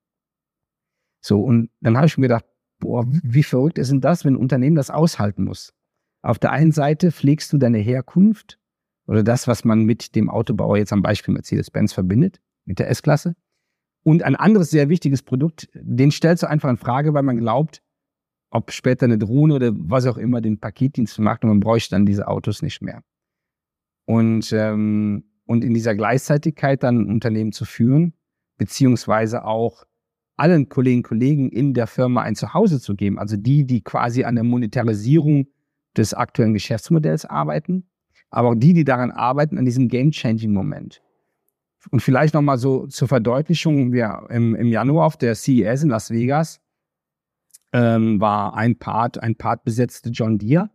So, 1.25 1.41
und 1.43 1.71
dann 1.81 1.97
habe 1.97 2.07
ich 2.07 2.17
mir 2.17 2.29
gedacht, 2.29 2.45
boah, 2.79 3.05
wie 3.09 3.43
verrückt 3.43 3.79
ist 3.79 3.91
denn 3.91 4.01
das, 4.01 4.25
wenn 4.25 4.35
ein 4.35 4.41
Unternehmen 4.41 4.77
das 4.77 4.91
aushalten 4.91 5.43
muss? 5.43 5.75
Auf 6.23 6.39
der 6.39 6.53
einen 6.53 6.71
Seite 6.71 7.11
pflegst 7.11 7.53
du 7.53 7.59
deine 7.59 7.79
Herkunft 7.79 8.61
oder 9.07 9.23
das, 9.23 9.49
was 9.49 9.65
man 9.65 9.85
mit 9.85 10.15
dem 10.15 10.31
Autobauer 10.31 10.79
jetzt 10.79 10.93
am 10.93 11.03
Beispiel 11.03 11.35
Mercedes-Benz 11.35 11.93
verbindet, 11.93 12.41
mit 12.65 12.79
der 12.79 12.89
S-Klasse. 12.91 13.35
Und 14.05 14.23
ein 14.23 14.37
anderes 14.37 14.71
sehr 14.71 14.89
wichtiges 14.89 15.23
Produkt, 15.23 15.69
den 15.75 16.11
stellst 16.11 16.43
du 16.43 16.49
einfach 16.49 16.71
in 16.71 16.77
Frage, 16.77 17.15
weil 17.15 17.23
man 17.23 17.37
glaubt, 17.37 17.83
ob 18.51 18.71
später 18.71 19.05
eine 19.05 19.19
Drohne 19.19 19.55
oder 19.55 19.73
was 19.75 20.07
auch 20.07 20.19
immer 20.19 20.41
den 20.41 20.59
Paketdienst 20.59 21.19
macht 21.19 21.43
und 21.43 21.51
man 21.51 21.61
bräuchte 21.61 21.95
dann 21.95 22.07
diese 22.07 22.29
Autos 22.29 22.63
nicht 22.63 22.83
mehr. 22.83 23.03
Und, 24.05 24.53
ähm, 24.53 25.25
und 25.47 25.65
in 25.65 25.75
dieser 25.75 25.95
Gleichzeitigkeit 25.95 26.83
dann 26.83 27.01
ein 27.01 27.11
Unternehmen 27.11 27.53
zu 27.53 27.65
führen, 27.65 28.15
beziehungsweise 28.59 29.45
auch 29.45 29.85
allen 30.37 30.69
Kolleginnen 30.69 31.01
und 31.01 31.09
Kollegen 31.09 31.49
in 31.51 31.73
der 31.73 31.87
Firma 31.87 32.23
ein 32.23 32.35
Zuhause 32.35 32.81
zu 32.81 32.95
geben, 32.95 33.19
also 33.19 33.37
die, 33.37 33.65
die 33.65 33.83
quasi 33.83 34.25
an 34.25 34.35
der 34.35 34.45
Monetarisierung 34.45 35.49
des 35.97 36.15
aktuellen 36.15 36.55
Geschäftsmodells 36.55 37.25
arbeiten, 37.25 37.87
aber 38.33 38.49
auch 38.49 38.55
die, 38.55 38.73
die 38.73 38.85
daran 38.85 39.11
arbeiten, 39.11 39.59
an 39.59 39.65
diesem 39.65 39.89
Game-Changing-Moment. 39.89 41.03
Und 41.91 42.01
vielleicht 42.01 42.35
nochmal 42.35 42.59
so 42.59 42.87
zur 42.87 43.09
Verdeutlichung, 43.09 43.93
wir 43.93 44.27
im, 44.31 44.55
im 44.55 44.69
Januar 44.69 45.07
auf 45.07 45.17
der 45.17 45.35
CES 45.35 45.83
in 45.83 45.91
Las 45.91 46.11
Vegas 46.11 46.61
ähm, 47.73 48.21
war 48.21 48.55
ein 48.55 48.79
Part, 48.79 49.23
ein 49.23 49.37
Part 49.37 49.65
besetzte 49.65 50.11
John 50.11 50.39
Deere, 50.39 50.71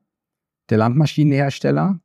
der 0.70 0.78
Landmaschinenhersteller. 0.78 2.00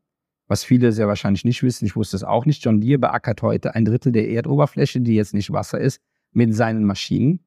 Was 0.46 0.64
viele 0.64 0.92
sehr 0.92 1.08
wahrscheinlich 1.08 1.44
nicht 1.44 1.62
wissen, 1.62 1.86
ich 1.86 1.96
wusste 1.96 2.16
es 2.16 2.24
auch 2.24 2.46
nicht. 2.46 2.64
John 2.64 2.80
Deere 2.80 2.98
beackert 2.98 3.42
heute 3.42 3.74
ein 3.74 3.84
Drittel 3.84 4.12
der 4.12 4.28
Erdoberfläche, 4.28 5.00
die 5.00 5.14
jetzt 5.14 5.34
nicht 5.34 5.52
Wasser 5.52 5.80
ist, 5.80 6.00
mit 6.32 6.54
seinen 6.54 6.84
Maschinen. 6.84 7.44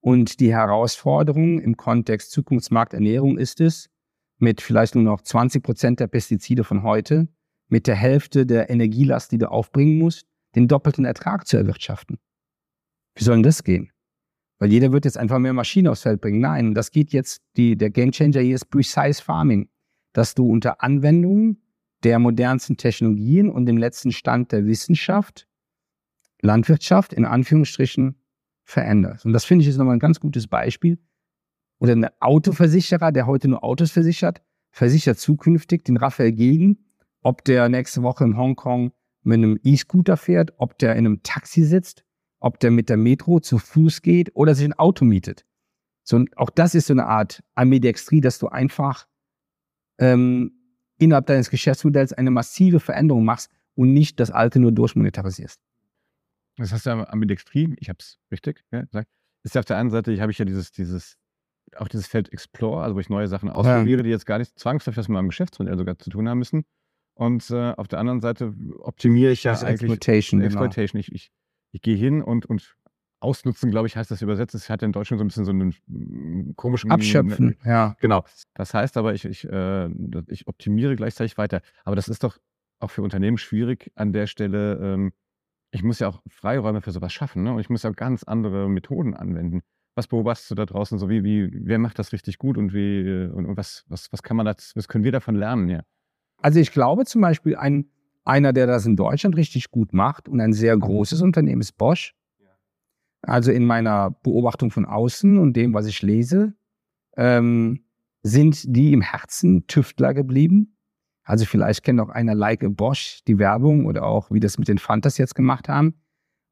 Und 0.00 0.40
die 0.40 0.52
Herausforderung 0.52 1.60
im 1.60 1.76
Kontext 1.76 2.32
Zukunftsmarkternährung 2.32 3.38
ist 3.38 3.60
es, 3.60 3.90
mit 4.38 4.60
vielleicht 4.60 4.94
nur 4.94 5.04
noch 5.04 5.20
20 5.20 5.62
Prozent 5.62 6.00
der 6.00 6.08
Pestizide 6.08 6.64
von 6.64 6.82
heute, 6.82 7.28
mit 7.68 7.86
der 7.86 7.96
Hälfte 7.96 8.46
der 8.46 8.70
Energielast, 8.70 9.32
die 9.32 9.38
du 9.38 9.50
aufbringen 9.50 9.98
musst, 9.98 10.26
den 10.54 10.68
doppelten 10.68 11.04
Ertrag 11.04 11.46
zu 11.46 11.56
erwirtschaften. 11.56 12.18
Wie 13.16 13.24
soll 13.24 13.36
denn 13.36 13.42
das 13.42 13.64
gehen? 13.64 13.90
Weil 14.58 14.70
jeder 14.70 14.92
wird 14.92 15.04
jetzt 15.04 15.18
einfach 15.18 15.38
mehr 15.38 15.52
Maschinen 15.52 15.88
aufs 15.88 16.02
Feld 16.02 16.20
bringen. 16.20 16.40
Nein, 16.40 16.74
das 16.74 16.90
geht 16.90 17.12
jetzt, 17.12 17.42
die, 17.56 17.76
der 17.76 17.90
Gamechanger 17.90 18.40
hier 18.40 18.54
ist 18.54 18.70
Precise 18.70 19.22
Farming, 19.22 19.68
dass 20.12 20.34
du 20.34 20.46
unter 20.46 20.82
Anwendung 20.82 21.58
der 22.04 22.18
modernsten 22.18 22.76
Technologien 22.76 23.50
und 23.50 23.66
dem 23.66 23.78
letzten 23.78 24.12
Stand 24.12 24.52
der 24.52 24.66
Wissenschaft 24.66 25.48
Landwirtschaft 26.44 27.12
in 27.12 27.24
Anführungsstrichen 27.24 28.16
veränderst. 28.64 29.24
Und 29.24 29.32
das 29.32 29.44
finde 29.44 29.62
ich 29.62 29.68
ist 29.68 29.78
nochmal 29.78 29.96
ein 29.96 30.00
ganz 30.00 30.20
gutes 30.20 30.46
Beispiel. 30.46 30.98
Oder 31.78 31.92
ein 31.92 32.08
Autoversicherer, 32.20 33.12
der 33.12 33.26
heute 33.26 33.48
nur 33.48 33.64
Autos 33.64 33.90
versichert, 33.90 34.42
versichert 34.70 35.18
zukünftig 35.18 35.84
den 35.84 35.96
Raphael 35.96 36.32
Gegen, 36.32 36.83
ob 37.24 37.44
der 37.44 37.68
nächste 37.68 38.02
Woche 38.04 38.22
in 38.22 38.36
Hongkong 38.36 38.92
mit 39.24 39.38
einem 39.38 39.58
E-Scooter 39.64 40.16
fährt, 40.16 40.52
ob 40.58 40.78
der 40.78 40.92
in 40.92 41.06
einem 41.06 41.22
Taxi 41.24 41.64
sitzt 41.64 42.04
ob 42.44 42.60
der 42.60 42.70
mit 42.70 42.90
der 42.90 42.98
Metro 42.98 43.40
zu 43.40 43.56
Fuß 43.56 44.02
geht 44.02 44.36
oder 44.36 44.54
sich 44.54 44.66
ein 44.66 44.74
Auto 44.74 45.06
mietet. 45.06 45.46
So, 46.02 46.16
und 46.16 46.36
auch 46.36 46.50
das 46.50 46.74
ist 46.74 46.88
so 46.88 46.92
eine 46.92 47.06
Art 47.06 47.42
Ambidextrie, 47.54 48.20
dass 48.20 48.38
du 48.38 48.48
einfach 48.48 49.06
ähm, 49.98 50.52
innerhalb 50.98 51.24
deines 51.24 51.48
Geschäftsmodells 51.48 52.12
eine 52.12 52.30
massive 52.30 52.80
Veränderung 52.80 53.24
machst 53.24 53.50
und 53.76 53.94
nicht 53.94 54.20
das 54.20 54.30
Alte 54.30 54.60
nur 54.60 54.72
durchmonetarisierst. 54.72 55.58
Das 56.58 56.70
heißt 56.70 56.84
ja 56.84 57.08
Ambidextrie, 57.08 57.74
ich 57.78 57.88
habe 57.88 57.96
es 57.98 58.18
richtig 58.30 58.62
ja, 58.70 58.82
gesagt, 58.82 59.08
ist 59.42 59.54
ja 59.54 59.60
auf 59.60 59.64
der 59.64 59.78
einen 59.78 59.88
Seite, 59.88 60.20
habe 60.20 60.30
ich 60.30 60.36
ja 60.36 60.44
dieses, 60.44 60.70
dieses, 60.70 61.16
auch 61.76 61.88
dieses 61.88 62.06
Feld 62.06 62.30
Explore, 62.30 62.82
also 62.82 62.94
wo 62.94 63.00
ich 63.00 63.08
neue 63.08 63.26
Sachen 63.26 63.48
ausprobiere, 63.48 64.00
ja. 64.00 64.02
die 64.02 64.10
jetzt 64.10 64.26
gar 64.26 64.38
nicht 64.38 64.58
zwangsläufig 64.58 64.98
was 64.98 65.08
mit 65.08 65.14
meinem 65.14 65.28
Geschäftsmodell 65.28 65.78
sogar 65.78 65.98
zu 65.98 66.10
tun 66.10 66.28
haben 66.28 66.40
müssen. 66.40 66.66
Und 67.14 67.48
äh, 67.50 67.72
auf 67.76 67.88
der 67.88 68.00
anderen 68.00 68.20
Seite 68.20 68.54
optimiere 68.78 69.32
ich 69.32 69.44
ja 69.44 69.52
das 69.52 69.62
eigentlich 69.62 69.82
Exploitation. 69.82 70.40
Exploitation. 70.40 71.00
Genau. 71.00 71.14
Ich, 71.14 71.14
ich 71.14 71.32
ich 71.74 71.82
gehe 71.82 71.96
hin 71.96 72.22
und, 72.22 72.46
und 72.46 72.76
ausnutzen, 73.18 73.70
glaube 73.70 73.88
ich, 73.88 73.96
heißt 73.96 74.10
das 74.10 74.22
übersetzt. 74.22 74.54
Es 74.54 74.70
hat 74.70 74.82
in 74.82 74.92
Deutschland 74.92 75.18
so 75.18 75.24
ein 75.24 75.28
bisschen 75.28 75.44
so 75.44 75.50
einen 75.50 75.74
mm, 75.86 76.54
komischen 76.54 76.92
Abschöpfen, 76.92 77.56
ja. 77.64 77.96
Genau. 78.00 78.24
Das 78.54 78.74
heißt 78.74 78.96
aber, 78.96 79.12
ich, 79.14 79.24
ich, 79.24 79.44
äh, 79.48 79.88
ich 80.28 80.46
optimiere 80.46 80.94
gleichzeitig 80.94 81.36
weiter. 81.36 81.62
Aber 81.84 81.96
das 81.96 82.08
ist 82.08 82.22
doch 82.22 82.38
auch 82.78 82.90
für 82.90 83.02
Unternehmen 83.02 83.38
schwierig 83.38 83.90
an 83.96 84.12
der 84.12 84.28
Stelle. 84.28 84.78
Ähm, 84.80 85.12
ich 85.72 85.82
muss 85.82 85.98
ja 85.98 86.08
auch 86.08 86.22
Freiräume 86.28 86.80
für 86.80 86.92
sowas 86.92 87.12
schaffen, 87.12 87.42
ne? 87.42 87.52
Und 87.54 87.60
ich 87.60 87.70
muss 87.70 87.82
ja 87.82 87.90
ganz 87.90 88.22
andere 88.22 88.68
Methoden 88.68 89.14
anwenden. 89.14 89.62
Was 89.96 90.06
beobachtest 90.06 90.52
du 90.52 90.54
da 90.54 90.66
draußen 90.66 90.98
so? 90.98 91.08
Wie, 91.08 91.24
wie, 91.24 91.50
wer 91.52 91.80
macht 91.80 91.98
das 91.98 92.12
richtig 92.12 92.38
gut 92.38 92.56
und 92.56 92.72
wie 92.72 93.28
und, 93.32 93.46
und 93.46 93.56
was, 93.56 93.84
was, 93.88 94.12
was 94.12 94.22
kann 94.22 94.36
man 94.36 94.46
das, 94.46 94.72
was 94.76 94.86
können 94.86 95.02
wir 95.02 95.12
davon 95.12 95.34
lernen, 95.34 95.68
ja? 95.68 95.82
Also 96.44 96.60
ich 96.60 96.72
glaube 96.72 97.06
zum 97.06 97.22
Beispiel, 97.22 97.56
ein, 97.56 97.86
einer, 98.26 98.52
der 98.52 98.66
das 98.66 98.84
in 98.84 98.96
Deutschland 98.96 99.34
richtig 99.34 99.70
gut 99.70 99.94
macht 99.94 100.28
und 100.28 100.42
ein 100.42 100.52
sehr 100.52 100.76
großes 100.76 101.22
Unternehmen 101.22 101.62
ist 101.62 101.78
Bosch. 101.78 102.14
Also 103.22 103.50
in 103.50 103.64
meiner 103.64 104.10
Beobachtung 104.10 104.70
von 104.70 104.84
außen 104.84 105.38
und 105.38 105.54
dem, 105.54 105.72
was 105.72 105.86
ich 105.86 106.02
lese, 106.02 106.52
ähm, 107.16 107.82
sind 108.22 108.76
die 108.76 108.92
im 108.92 109.00
Herzen 109.00 109.66
Tüftler 109.68 110.12
geblieben. 110.12 110.76
Also 111.22 111.46
vielleicht 111.46 111.82
kennt 111.82 111.98
auch 111.98 112.10
einer 112.10 112.34
Like 112.34 112.66
Bosch 112.76 113.20
die 113.26 113.38
Werbung 113.38 113.86
oder 113.86 114.02
auch 114.02 114.30
wie 114.30 114.40
das 114.40 114.58
mit 114.58 114.68
den 114.68 114.76
Fantas 114.76 115.16
jetzt 115.16 115.34
gemacht 115.34 115.70
haben. 115.70 115.94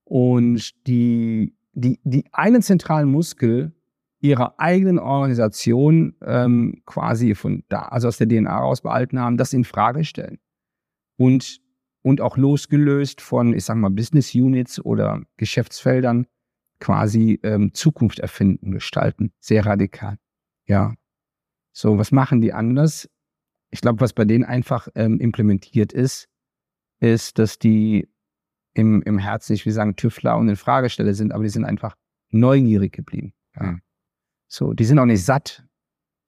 Und 0.05 0.73
die, 0.87 1.55
die, 1.75 2.01
die 2.03 2.25
einen 2.33 2.63
zentralen 2.63 3.11
Muskel 3.11 3.75
ihrer 4.23 4.59
eigenen 4.59 4.99
Organisation 5.01 6.15
ähm, 6.25 6.81
quasi 6.87 7.35
von 7.35 7.65
da, 7.69 7.83
also 7.83 8.09
aus 8.09 8.19
der 8.19 8.29
DNA 8.29 8.57
raus 8.57 8.81
behalten 8.81 9.19
haben, 9.19 9.37
das 9.37 9.53
in 9.53 9.65
Frage 9.65 10.05
stellen. 10.05 10.39
Und, 11.17 11.61
und 12.03 12.21
auch 12.21 12.37
losgelöst 12.37 13.21
von, 13.21 13.53
ich 13.53 13.65
sag 13.65 13.77
mal, 13.77 13.91
Business 13.91 14.35
Units 14.35 14.83
oder 14.83 15.23
Geschäftsfeldern 15.37 16.27
quasi 16.79 17.41
ähm, 17.43 17.75
Zukunft 17.75 18.21
erfinden, 18.21 18.71
gestalten. 18.71 19.33
Sehr 19.41 19.67
radikal. 19.67 20.19
Ja. 20.67 20.95
So, 21.73 21.99
was 21.99 22.13
machen 22.13 22.41
die 22.41 22.53
anders? 22.53 23.11
Ich 23.71 23.81
glaube, 23.81 24.01
was 24.01 24.13
bei 24.13 24.25
denen 24.25 24.45
einfach 24.45 24.87
ähm, 24.95 25.19
implementiert 25.19 25.93
ist, 25.93 26.29
ist, 27.01 27.39
dass 27.39 27.59
die 27.59 28.09
im, 28.75 29.03
im 29.03 29.19
Herzen, 29.19 29.55
ich 29.55 29.67
will 29.67 29.73
sagen, 29.73 29.97
Tüftler 29.97 30.37
und 30.37 30.49
in 30.49 30.57
Fragesteller 30.57 31.15
sind, 31.15 31.33
aber 31.33 31.43
die 31.43 31.51
sind 31.51 31.65
einfach 31.65 31.97
neugierig 32.31 32.93
geblieben. 32.93 33.33
Ja. 33.57 33.79
So, 34.53 34.75
die 34.75 34.85
sind 34.85 34.99
auch 34.99 35.07
nicht 35.07 35.25
satt, 35.25 35.65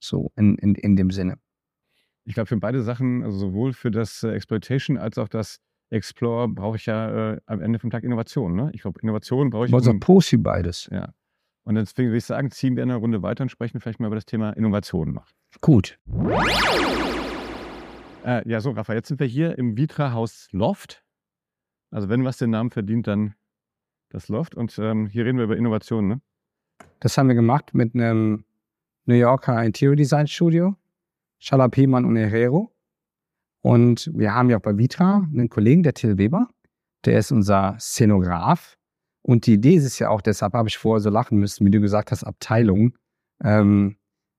so 0.03 0.33
in, 0.35 0.57
in, 0.57 0.75
in 0.77 0.97
dem 0.97 1.11
Sinne. 1.11 1.37
Ich 2.25 2.33
glaube, 2.33 2.47
für 2.47 2.57
beide 2.57 2.83
Sachen, 2.83 3.23
also 3.23 3.37
sowohl 3.37 3.75
für 3.75 3.91
das 3.91 4.23
äh, 4.23 4.31
Exploitation 4.31 4.97
als 4.97 5.19
auch 5.19 5.29
das 5.29 5.61
Explore, 5.91 6.49
brauche 6.49 6.77
ich 6.77 6.87
ja 6.87 7.33
äh, 7.35 7.41
am 7.45 7.61
Ende 7.61 7.79
vom 7.79 7.91
Tag 7.91 8.03
Innovation. 8.03 8.55
Ne? 8.55 8.71
Ich 8.73 8.81
glaube, 8.81 8.99
Innovation 9.03 9.51
brauche 9.51 9.67
ich. 9.67 9.75
Also 9.75 9.91
um, 9.91 10.01
Posi 10.01 10.39
beides. 10.39 10.89
Ja. 10.91 11.13
Und 11.65 11.75
deswegen 11.75 12.09
würde 12.09 12.17
ich 12.17 12.25
sagen, 12.25 12.51
ziehen 12.51 12.77
wir 12.77 12.83
eine 12.83 12.97
Runde 12.97 13.21
weiter 13.21 13.43
und 13.43 13.51
sprechen 13.51 13.79
vielleicht 13.79 14.01
mal 14.01 14.07
über 14.07 14.17
das 14.17 14.25
Thema 14.25 14.53
Innovation 14.53 15.13
noch. 15.13 15.27
Gut. 15.61 15.99
Äh, 18.25 18.49
ja, 18.49 18.63
so, 18.63 18.71
Rafa, 18.71 18.95
jetzt 18.95 19.09
sind 19.09 19.21
wir 19.21 19.27
hier 19.27 19.59
im 19.59 19.77
Vitra-Haus 19.77 20.49
Loft. 20.51 21.05
Also, 21.91 22.09
wenn 22.09 22.25
was 22.25 22.39
den 22.39 22.49
Namen 22.49 22.71
verdient, 22.71 23.07
dann 23.07 23.35
das 24.09 24.29
Loft. 24.29 24.55
Und 24.55 24.79
ähm, 24.79 25.09
hier 25.09 25.27
reden 25.27 25.37
wir 25.37 25.45
über 25.45 25.59
Innovation, 25.59 26.09
ne? 26.09 26.23
Das 27.05 27.19
haben 27.19 27.29
wir 27.29 27.35
gemacht 27.35 27.75
mit 27.75 27.95
einem 27.95 28.47
New 29.05 29.15
Yorker 29.15 29.63
Interior 29.63 29.95
Design 29.95 30.27
Studio, 30.27 30.75
Chalapiman 31.39 32.07
und 32.07 32.17
Herrero. 32.17 32.75
Und 33.61 34.11
wir 34.15 34.35
haben 34.35 34.49
ja 34.49 34.57
auch 34.57 34.63
bei 34.63 34.79
Vitra 34.79 35.17
einen 35.31 35.51
Kollegen, 35.51 35.83
der 35.83 35.93
Till 35.93 36.17
Weber, 36.17 36.49
der 37.05 37.19
ist 37.19 37.31
unser 37.31 37.77
Szenograf. 37.79 38.79
Und 39.21 39.45
die 39.45 39.53
Idee 39.53 39.75
ist 39.75 39.85
es 39.85 39.99
ja 39.99 40.09
auch, 40.09 40.23
deshalb 40.23 40.55
habe 40.55 40.71
ich 40.71 40.79
vorher 40.79 41.03
so 41.03 41.11
lachen 41.11 41.37
müssen, 41.37 41.67
wie 41.67 41.71
du 41.71 41.83
gesagt 41.83 42.11
hast, 42.11 42.25
Abteilung. 42.25 42.97
Ähm, 43.43 43.99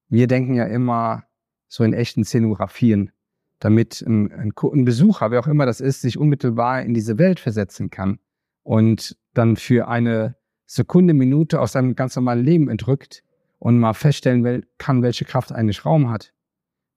wir 0.10 0.25
denken 0.25 0.56
ja 0.56 0.65
immer 0.65 1.25
so 1.67 1.84
in 1.84 1.93
echten 1.93 2.23
Szenografien, 2.23 3.12
damit 3.60 4.01
ein, 4.01 4.32
ein, 4.32 4.54
ein, 4.58 4.86
Besucher, 4.86 5.30
wer 5.30 5.39
auch 5.39 5.47
immer 5.47 5.67
das 5.67 5.82
ist, 5.82 6.01
sich 6.01 6.17
unmittelbar 6.17 6.82
in 6.82 6.95
diese 6.95 7.19
Welt 7.19 7.39
versetzen 7.39 7.91
kann 7.91 8.17
und 8.63 9.19
dann 9.36 9.56
für 9.56 9.88
eine 9.88 10.36
Sekunde, 10.65 11.13
Minute 11.13 11.60
aus 11.60 11.73
seinem 11.73 11.95
ganz 11.95 12.15
normalen 12.15 12.43
Leben 12.43 12.69
entrückt 12.69 13.23
und 13.60 13.80
mal 13.80 13.93
feststellen 13.93 14.65
kann, 14.78 15.01
welche 15.01 15.25
Kraft 15.25 15.51
eigentlich 15.51 15.86
Raum 15.86 16.10
hat. 16.10 16.34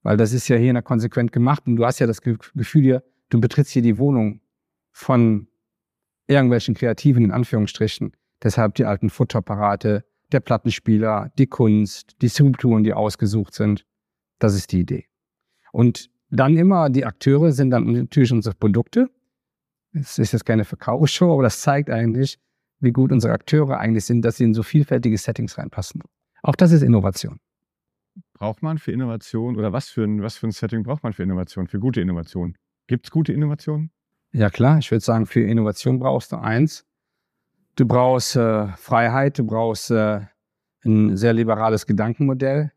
Weil 0.01 0.17
das 0.17 0.33
ist 0.33 0.47
ja 0.47 0.55
hier 0.55 0.71
in 0.71 0.83
konsequent 0.83 1.31
gemacht 1.31 1.63
und 1.67 1.75
du 1.75 1.85
hast 1.85 1.99
ja 1.99 2.07
das 2.07 2.21
Gefühl 2.21 2.81
hier, 2.81 3.03
du 3.29 3.39
betrittst 3.39 3.71
hier 3.71 3.81
die 3.81 3.97
Wohnung 3.97 4.41
von 4.91 5.47
irgendwelchen 6.27 6.75
Kreativen 6.75 7.23
in 7.23 7.31
Anführungsstrichen. 7.31 8.15
Deshalb 8.41 8.75
die 8.75 8.85
alten 8.85 9.09
Futterapparate, 9.09 10.05
der 10.31 10.39
Plattenspieler, 10.39 11.31
die 11.37 11.47
Kunst, 11.47 12.15
die 12.21 12.29
Skulpturen, 12.29 12.83
die 12.83 12.93
ausgesucht 12.93 13.53
sind. 13.53 13.85
Das 14.37 14.55
ist 14.55 14.71
die 14.71 14.81
Idee. 14.81 15.05
Und 15.71 16.09
dann 16.29 16.55
immer, 16.57 16.89
die 16.89 17.05
Akteure 17.05 17.51
sind 17.51 17.71
dann 17.71 17.91
natürlich 17.91 18.31
unsere 18.31 18.55
Produkte. 18.55 19.09
Es 19.91 20.19
ist 20.19 20.33
jetzt 20.33 20.45
keine 20.45 20.65
Verkaufsshow, 20.65 21.33
aber 21.33 21.43
das 21.43 21.61
zeigt 21.61 21.89
eigentlich, 21.89 22.39
wie 22.79 22.91
gut 22.91 23.11
unsere 23.11 23.33
Akteure 23.33 23.77
eigentlich 23.77 24.05
sind, 24.05 24.23
dass 24.23 24.37
sie 24.37 24.45
in 24.45 24.53
so 24.53 24.63
vielfältige 24.63 25.17
Settings 25.17 25.57
reinpassen. 25.57 26.01
Auch 26.41 26.55
das 26.55 26.71
ist 26.71 26.81
Innovation. 26.81 27.39
Braucht 28.33 28.61
man 28.61 28.77
für 28.77 28.91
Innovation 28.91 29.57
oder 29.57 29.73
was 29.73 29.89
für 29.89 30.03
ein, 30.03 30.21
was 30.21 30.37
für 30.37 30.47
ein 30.47 30.51
Setting 30.51 30.83
braucht 30.83 31.03
man 31.03 31.13
für 31.13 31.23
Innovation, 31.23 31.67
für 31.67 31.79
gute 31.79 32.01
Innovation? 32.01 32.57
Gibt 32.87 33.05
es 33.05 33.11
gute 33.11 33.33
Innovationen? 33.33 33.91
Ja 34.31 34.49
klar, 34.49 34.77
ich 34.77 34.91
würde 34.91 35.03
sagen, 35.03 35.25
für 35.25 35.41
Innovation 35.41 35.99
brauchst 35.99 36.31
du 36.31 36.37
eins. 36.37 36.85
Du 37.75 37.85
brauchst 37.85 38.35
äh, 38.35 38.67
Freiheit, 38.77 39.39
du 39.39 39.45
brauchst 39.45 39.91
äh, 39.91 40.21
ein 40.85 41.17
sehr 41.17 41.33
liberales 41.33 41.85
Gedankenmodell, 41.85 42.71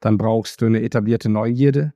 dann 0.00 0.18
brauchst 0.18 0.60
du 0.60 0.66
eine 0.66 0.82
etablierte 0.82 1.28
Neugierde, 1.28 1.94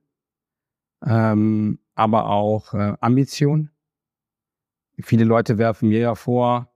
ähm, 1.05 1.79
aber 1.95 2.27
auch 2.27 2.75
äh, 2.75 2.95
Ambition. 3.01 3.71
Viele 5.03 5.25
Leute 5.25 5.59
werfen 5.59 5.89
mir 5.89 6.01
ja 6.01 6.15
vor, 6.15 6.73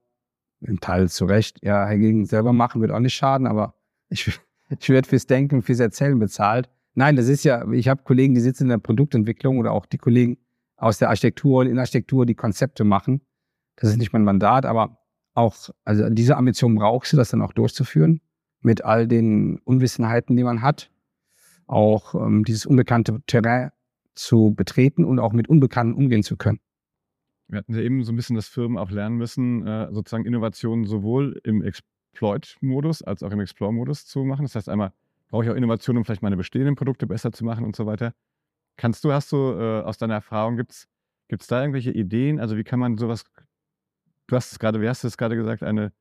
im 0.61 0.79
Teil 0.79 1.09
zu 1.09 1.25
Recht, 1.25 1.59
ja, 1.63 1.87
hingegen 1.87 2.25
selber 2.25 2.53
machen 2.53 2.81
wird 2.81 2.91
auch 2.91 2.99
nicht 2.99 3.13
schaden, 3.13 3.47
aber 3.47 3.75
ich, 4.09 4.39
ich 4.79 4.89
werde 4.89 5.07
fürs 5.07 5.27
Denken, 5.27 5.61
fürs 5.61 5.79
Erzählen 5.79 6.17
bezahlt. 6.17 6.69
Nein, 6.93 7.15
das 7.15 7.27
ist 7.27 7.43
ja, 7.43 7.69
ich 7.71 7.87
habe 7.87 8.03
Kollegen, 8.03 8.35
die 8.35 8.41
sitzen 8.41 8.63
in 8.63 8.69
der 8.69 8.77
Produktentwicklung 8.77 9.59
oder 9.59 9.71
auch 9.71 9.85
die 9.85 9.97
Kollegen 9.97 10.37
aus 10.75 10.97
der 10.97 11.09
Architektur 11.09 11.61
und 11.61 11.67
in 11.67 11.79
Architektur 11.79 12.25
die 12.25 12.35
Konzepte 12.35 12.83
machen. 12.83 13.21
Das 13.77 13.89
ist 13.89 13.97
nicht 13.97 14.13
mein 14.13 14.23
Mandat, 14.23 14.65
aber 14.65 14.97
auch, 15.33 15.55
also 15.85 16.09
diese 16.09 16.37
Ambition 16.37 16.75
brauchst 16.75 17.13
du, 17.13 17.17
das 17.17 17.29
dann 17.29 17.41
auch 17.41 17.53
durchzuführen 17.53 18.21
mit 18.61 18.83
all 18.83 19.07
den 19.07 19.59
Unwissenheiten, 19.59 20.35
die 20.35 20.43
man 20.43 20.61
hat. 20.61 20.91
Auch 21.67 22.15
ähm, 22.15 22.43
dieses 22.43 22.65
unbekannte 22.65 23.21
Terrain 23.27 23.71
zu 24.13 24.53
betreten 24.53 25.05
und 25.05 25.19
auch 25.19 25.31
mit 25.31 25.47
Unbekannten 25.47 25.93
umgehen 25.93 26.23
zu 26.23 26.35
können. 26.35 26.59
Wir 27.51 27.57
hatten 27.57 27.75
ja 27.75 27.81
eben 27.81 28.03
so 28.05 28.13
ein 28.13 28.15
bisschen, 28.15 28.37
dass 28.37 28.47
Firmen 28.47 28.77
auch 28.77 28.91
lernen 28.91 29.17
müssen, 29.17 29.67
äh, 29.67 29.91
sozusagen 29.91 30.25
Innovationen 30.25 30.85
sowohl 30.85 31.39
im 31.43 31.61
Exploit-Modus 31.61 33.01
als 33.01 33.23
auch 33.23 33.31
im 33.31 33.41
Explore-Modus 33.41 34.05
zu 34.05 34.23
machen. 34.23 34.43
Das 34.43 34.55
heißt, 34.55 34.69
einmal 34.69 34.93
brauche 35.27 35.43
ich 35.43 35.49
auch 35.49 35.55
Innovationen, 35.55 35.97
um 35.97 36.05
vielleicht 36.05 36.21
meine 36.21 36.37
bestehenden 36.37 36.75
Produkte 36.75 37.07
besser 37.07 37.33
zu 37.33 37.43
machen 37.43 37.65
und 37.65 37.75
so 37.75 37.85
weiter. 37.85 38.13
Kannst 38.77 39.03
du, 39.03 39.11
hast 39.11 39.33
du 39.33 39.51
äh, 39.51 39.81
aus 39.81 39.97
deiner 39.97 40.13
Erfahrung, 40.13 40.55
gibt 40.55 40.71
es 40.71 41.47
da 41.47 41.59
irgendwelche 41.59 41.91
Ideen? 41.91 42.39
Also 42.39 42.55
wie 42.55 42.63
kann 42.63 42.79
man 42.79 42.97
sowas, 42.97 43.25
du 44.27 44.35
hast 44.37 44.53
es 44.53 44.59
gerade, 44.59 44.79
wie 44.81 44.87
hast 44.87 45.03
du 45.03 45.07
es 45.07 45.17
gerade 45.17 45.35
gesagt, 45.35 45.61
eine 45.61 45.91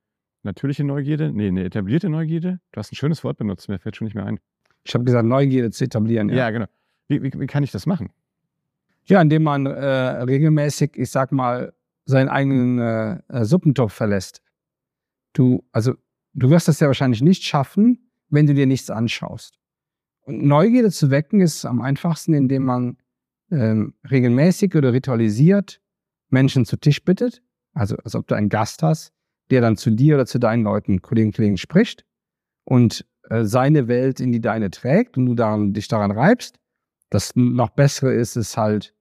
natürliche 0.44 0.84
Neugierde? 0.84 1.32
Nee, 1.32 1.48
eine 1.48 1.64
etablierte 1.64 2.08
Neugierde? 2.08 2.60
Du 2.70 2.78
hast 2.78 2.92
ein 2.92 2.96
schönes 2.96 3.24
Wort 3.24 3.38
benutzt, 3.38 3.68
mir 3.68 3.80
fällt 3.80 3.96
schon 3.96 4.04
nicht 4.04 4.14
mehr 4.14 4.24
ein. 4.24 4.38
Ich 4.84 4.94
habe 4.94 5.02
gesagt, 5.02 5.26
Neugierde 5.26 5.72
zu 5.72 5.84
etablieren. 5.84 6.28
Ja, 6.28 6.36
ja 6.36 6.50
genau. 6.50 6.66
Wie, 7.08 7.20
wie, 7.24 7.32
wie 7.32 7.46
kann 7.48 7.64
ich 7.64 7.72
das 7.72 7.86
machen? 7.86 8.12
Ja, 9.10 9.20
indem 9.20 9.42
man 9.42 9.66
äh, 9.66 9.72
regelmäßig, 9.72 10.92
ich 10.94 11.10
sag 11.10 11.32
mal, 11.32 11.74
seinen 12.04 12.28
eigenen 12.28 12.78
äh, 12.78 13.18
äh, 13.28 13.44
Suppentopf 13.44 13.92
verlässt. 13.92 14.40
Du, 15.32 15.64
also, 15.72 15.94
du 16.32 16.48
wirst 16.48 16.68
das 16.68 16.78
ja 16.78 16.86
wahrscheinlich 16.86 17.20
nicht 17.20 17.42
schaffen, 17.42 18.12
wenn 18.28 18.46
du 18.46 18.54
dir 18.54 18.66
nichts 18.66 18.88
anschaust. 18.88 19.58
Und 20.20 20.44
Neugierde 20.44 20.92
zu 20.92 21.10
wecken 21.10 21.40
ist 21.40 21.64
am 21.64 21.80
einfachsten, 21.80 22.34
indem 22.34 22.64
man 22.64 22.98
ähm, 23.50 23.94
regelmäßig 24.08 24.76
oder 24.76 24.92
ritualisiert 24.92 25.80
Menschen 26.28 26.64
zu 26.64 26.76
Tisch 26.76 27.04
bittet. 27.04 27.42
Also, 27.74 27.96
als 27.96 28.14
ob 28.14 28.28
du 28.28 28.36
einen 28.36 28.48
Gast 28.48 28.84
hast, 28.84 29.12
der 29.50 29.60
dann 29.60 29.76
zu 29.76 29.90
dir 29.90 30.14
oder 30.14 30.26
zu 30.26 30.38
deinen 30.38 30.62
Leuten, 30.62 31.02
Kollegen, 31.02 31.32
Kollegen 31.32 31.56
spricht 31.56 32.04
und 32.62 33.04
äh, 33.28 33.44
seine 33.44 33.88
Welt 33.88 34.20
in 34.20 34.30
die 34.30 34.40
deine 34.40 34.70
trägt 34.70 35.16
und 35.16 35.26
du 35.26 35.34
daran, 35.34 35.72
dich 35.72 35.88
daran 35.88 36.12
reibst. 36.12 36.60
Das 37.10 37.34
noch 37.34 37.70
Bessere 37.70 38.14
ist 38.14 38.36
es 38.36 38.56
halt, 38.56 38.94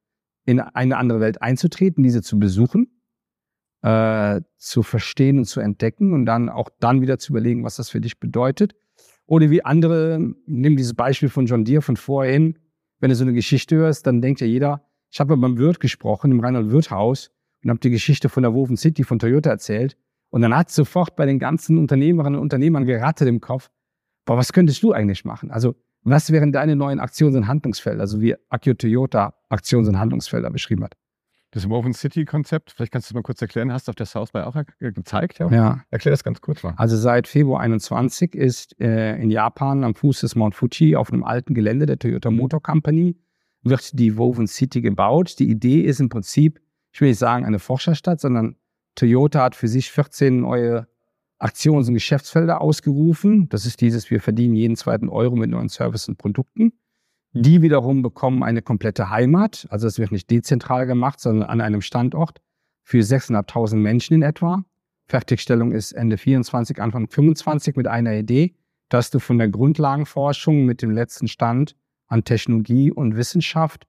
in 0.49 0.59
eine 0.59 0.97
andere 0.97 1.19
Welt 1.19 1.43
einzutreten, 1.43 2.03
diese 2.03 2.23
zu 2.23 2.39
besuchen, 2.39 2.87
äh, 3.83 4.41
zu 4.57 4.81
verstehen 4.81 5.37
und 5.37 5.45
zu 5.45 5.59
entdecken 5.59 6.13
und 6.13 6.25
dann 6.25 6.49
auch 6.49 6.69
dann 6.79 7.01
wieder 7.01 7.19
zu 7.19 7.33
überlegen, 7.33 7.63
was 7.63 7.75
das 7.75 7.89
für 7.89 8.01
dich 8.01 8.19
bedeutet. 8.19 8.75
Oder 9.27 9.51
wie 9.51 9.63
andere, 9.63 10.19
nimm 10.47 10.75
dieses 10.75 10.95
Beispiel 10.95 11.29
von 11.29 11.45
John 11.45 11.65
Deere 11.65 11.83
von 11.83 11.97
vorhin, 11.97 12.57
wenn 12.99 13.09
du 13.09 13.15
so 13.15 13.23
eine 13.23 13.33
Geschichte 13.33 13.75
hörst, 13.75 14.07
dann 14.07 14.21
denkt 14.21 14.41
ja 14.41 14.47
jeder, 14.47 14.87
ich 15.11 15.19
habe 15.19 15.37
beim 15.37 15.59
Wirt 15.59 15.79
gesprochen, 15.79 16.31
im 16.31 16.39
Reinhold 16.39 16.71
Wirt 16.71 16.89
Haus 16.89 17.29
und 17.63 17.69
habe 17.69 17.79
die 17.79 17.91
Geschichte 17.91 18.27
von 18.27 18.41
der 18.41 18.55
Woven 18.55 18.75
City 18.75 19.03
von 19.03 19.19
Toyota 19.19 19.51
erzählt. 19.51 19.97
Und 20.29 20.41
dann 20.41 20.55
hat 20.55 20.71
sofort 20.71 21.15
bei 21.15 21.27
den 21.27 21.37
ganzen 21.37 21.77
Unternehmerinnen 21.77 22.37
und 22.37 22.41
Unternehmern 22.41 22.85
gerattet 22.85 23.27
im 23.27 23.39
Kopf, 23.39 23.69
boah, 24.25 24.35
was 24.35 24.51
könntest 24.51 24.81
du 24.81 24.93
eigentlich 24.93 25.25
machen? 25.25 25.51
Also 25.51 25.75
was 26.03 26.31
wären 26.31 26.51
deine 26.51 26.75
neuen 26.75 26.99
Aktions- 26.99 27.35
und 27.35 27.47
Handlungsfelder, 27.47 28.01
also 28.01 28.21
wie 28.21 28.35
Akio 28.49 28.73
Toyota 28.73 29.33
Aktions- 29.49 29.87
und 29.87 29.99
Handlungsfelder 29.99 30.49
beschrieben 30.49 30.83
hat? 30.83 30.95
Das 31.51 31.67
Woven 31.67 31.93
City-Konzept, 31.93 32.71
vielleicht 32.71 32.91
kannst 32.91 33.09
du 33.09 33.13
es 33.13 33.15
mal 33.15 33.23
kurz 33.23 33.41
erklären, 33.41 33.73
hast 33.73 33.87
du 33.87 33.91
auf 33.91 33.95
der 33.95 34.05
South 34.05 34.31
by 34.31 34.39
auch 34.39 34.55
gezeigt? 34.79 35.39
Ja. 35.39 35.49
ja. 35.49 35.83
Erklär 35.89 36.11
das 36.11 36.23
ganz 36.23 36.41
kurz 36.41 36.61
mal. 36.61 36.75
Also 36.77 36.95
seit 36.95 37.27
Februar 37.27 37.61
21 37.61 38.35
ist 38.35 38.79
äh, 38.79 39.19
in 39.19 39.31
Japan 39.31 39.83
am 39.83 39.95
Fuß 39.95 40.21
des 40.21 40.35
Mount 40.35 40.53
Fuji 40.53 40.95
auf 40.95 41.11
einem 41.11 41.23
alten 41.23 41.55
Gelände 41.55 41.87
der 41.87 41.97
Toyota 41.97 42.29
Motor 42.29 42.61
Company 42.61 43.17
wird 43.63 43.97
die 43.97 44.15
Woven 44.15 44.47
City 44.47 44.81
gebaut. 44.81 45.39
Die 45.39 45.49
Idee 45.49 45.81
ist 45.81 45.99
im 45.99 46.09
Prinzip, 46.09 46.61
ich 46.91 47.01
will 47.01 47.09
nicht 47.09 47.19
sagen 47.19 47.45
eine 47.45 47.59
Forscherstadt, 47.59 48.21
sondern 48.21 48.55
Toyota 48.93 49.43
hat 49.43 49.55
für 49.55 49.67
sich 49.67 49.91
14 49.91 50.41
neue 50.41 50.87
Aktions- 51.39 51.87
und 51.87 51.93
Geschäftsfelder 51.93 52.61
ausgerufen. 52.61 53.49
Das 53.49 53.65
ist 53.65 53.81
dieses, 53.81 54.11
wir 54.11 54.21
verdienen 54.21 54.55
jeden 54.55 54.75
zweiten 54.75 55.09
Euro 55.09 55.35
mit 55.35 55.49
neuen 55.49 55.69
Services 55.69 56.09
und 56.09 56.17
Produkten. 56.17 56.73
Die 57.31 57.61
wiederum 57.61 58.01
bekommen 58.01 58.43
eine 58.43 58.61
komplette 58.61 59.09
Heimat. 59.09 59.67
Also 59.69 59.87
es 59.87 59.99
wird 59.99 60.11
nicht 60.11 60.29
dezentral 60.29 60.85
gemacht, 60.85 61.19
sondern 61.19 61.49
an 61.49 61.61
einem 61.61 61.81
Standort 61.81 62.41
für 62.83 62.99
6.500 62.99 63.75
Menschen 63.75 64.15
in 64.15 64.21
etwa. 64.23 64.63
Fertigstellung 65.07 65.71
ist 65.71 65.91
Ende 65.91 66.17
24, 66.17 66.81
Anfang 66.81 67.07
25 67.07 67.75
mit 67.75 67.87
einer 67.87 68.15
Idee, 68.15 68.55
dass 68.89 69.11
du 69.11 69.19
von 69.19 69.37
der 69.37 69.49
Grundlagenforschung 69.49 70.65
mit 70.65 70.81
dem 70.81 70.91
letzten 70.91 71.27
Stand 71.27 71.75
an 72.07 72.23
Technologie 72.23 72.91
und 72.91 73.15
Wissenschaft 73.15 73.87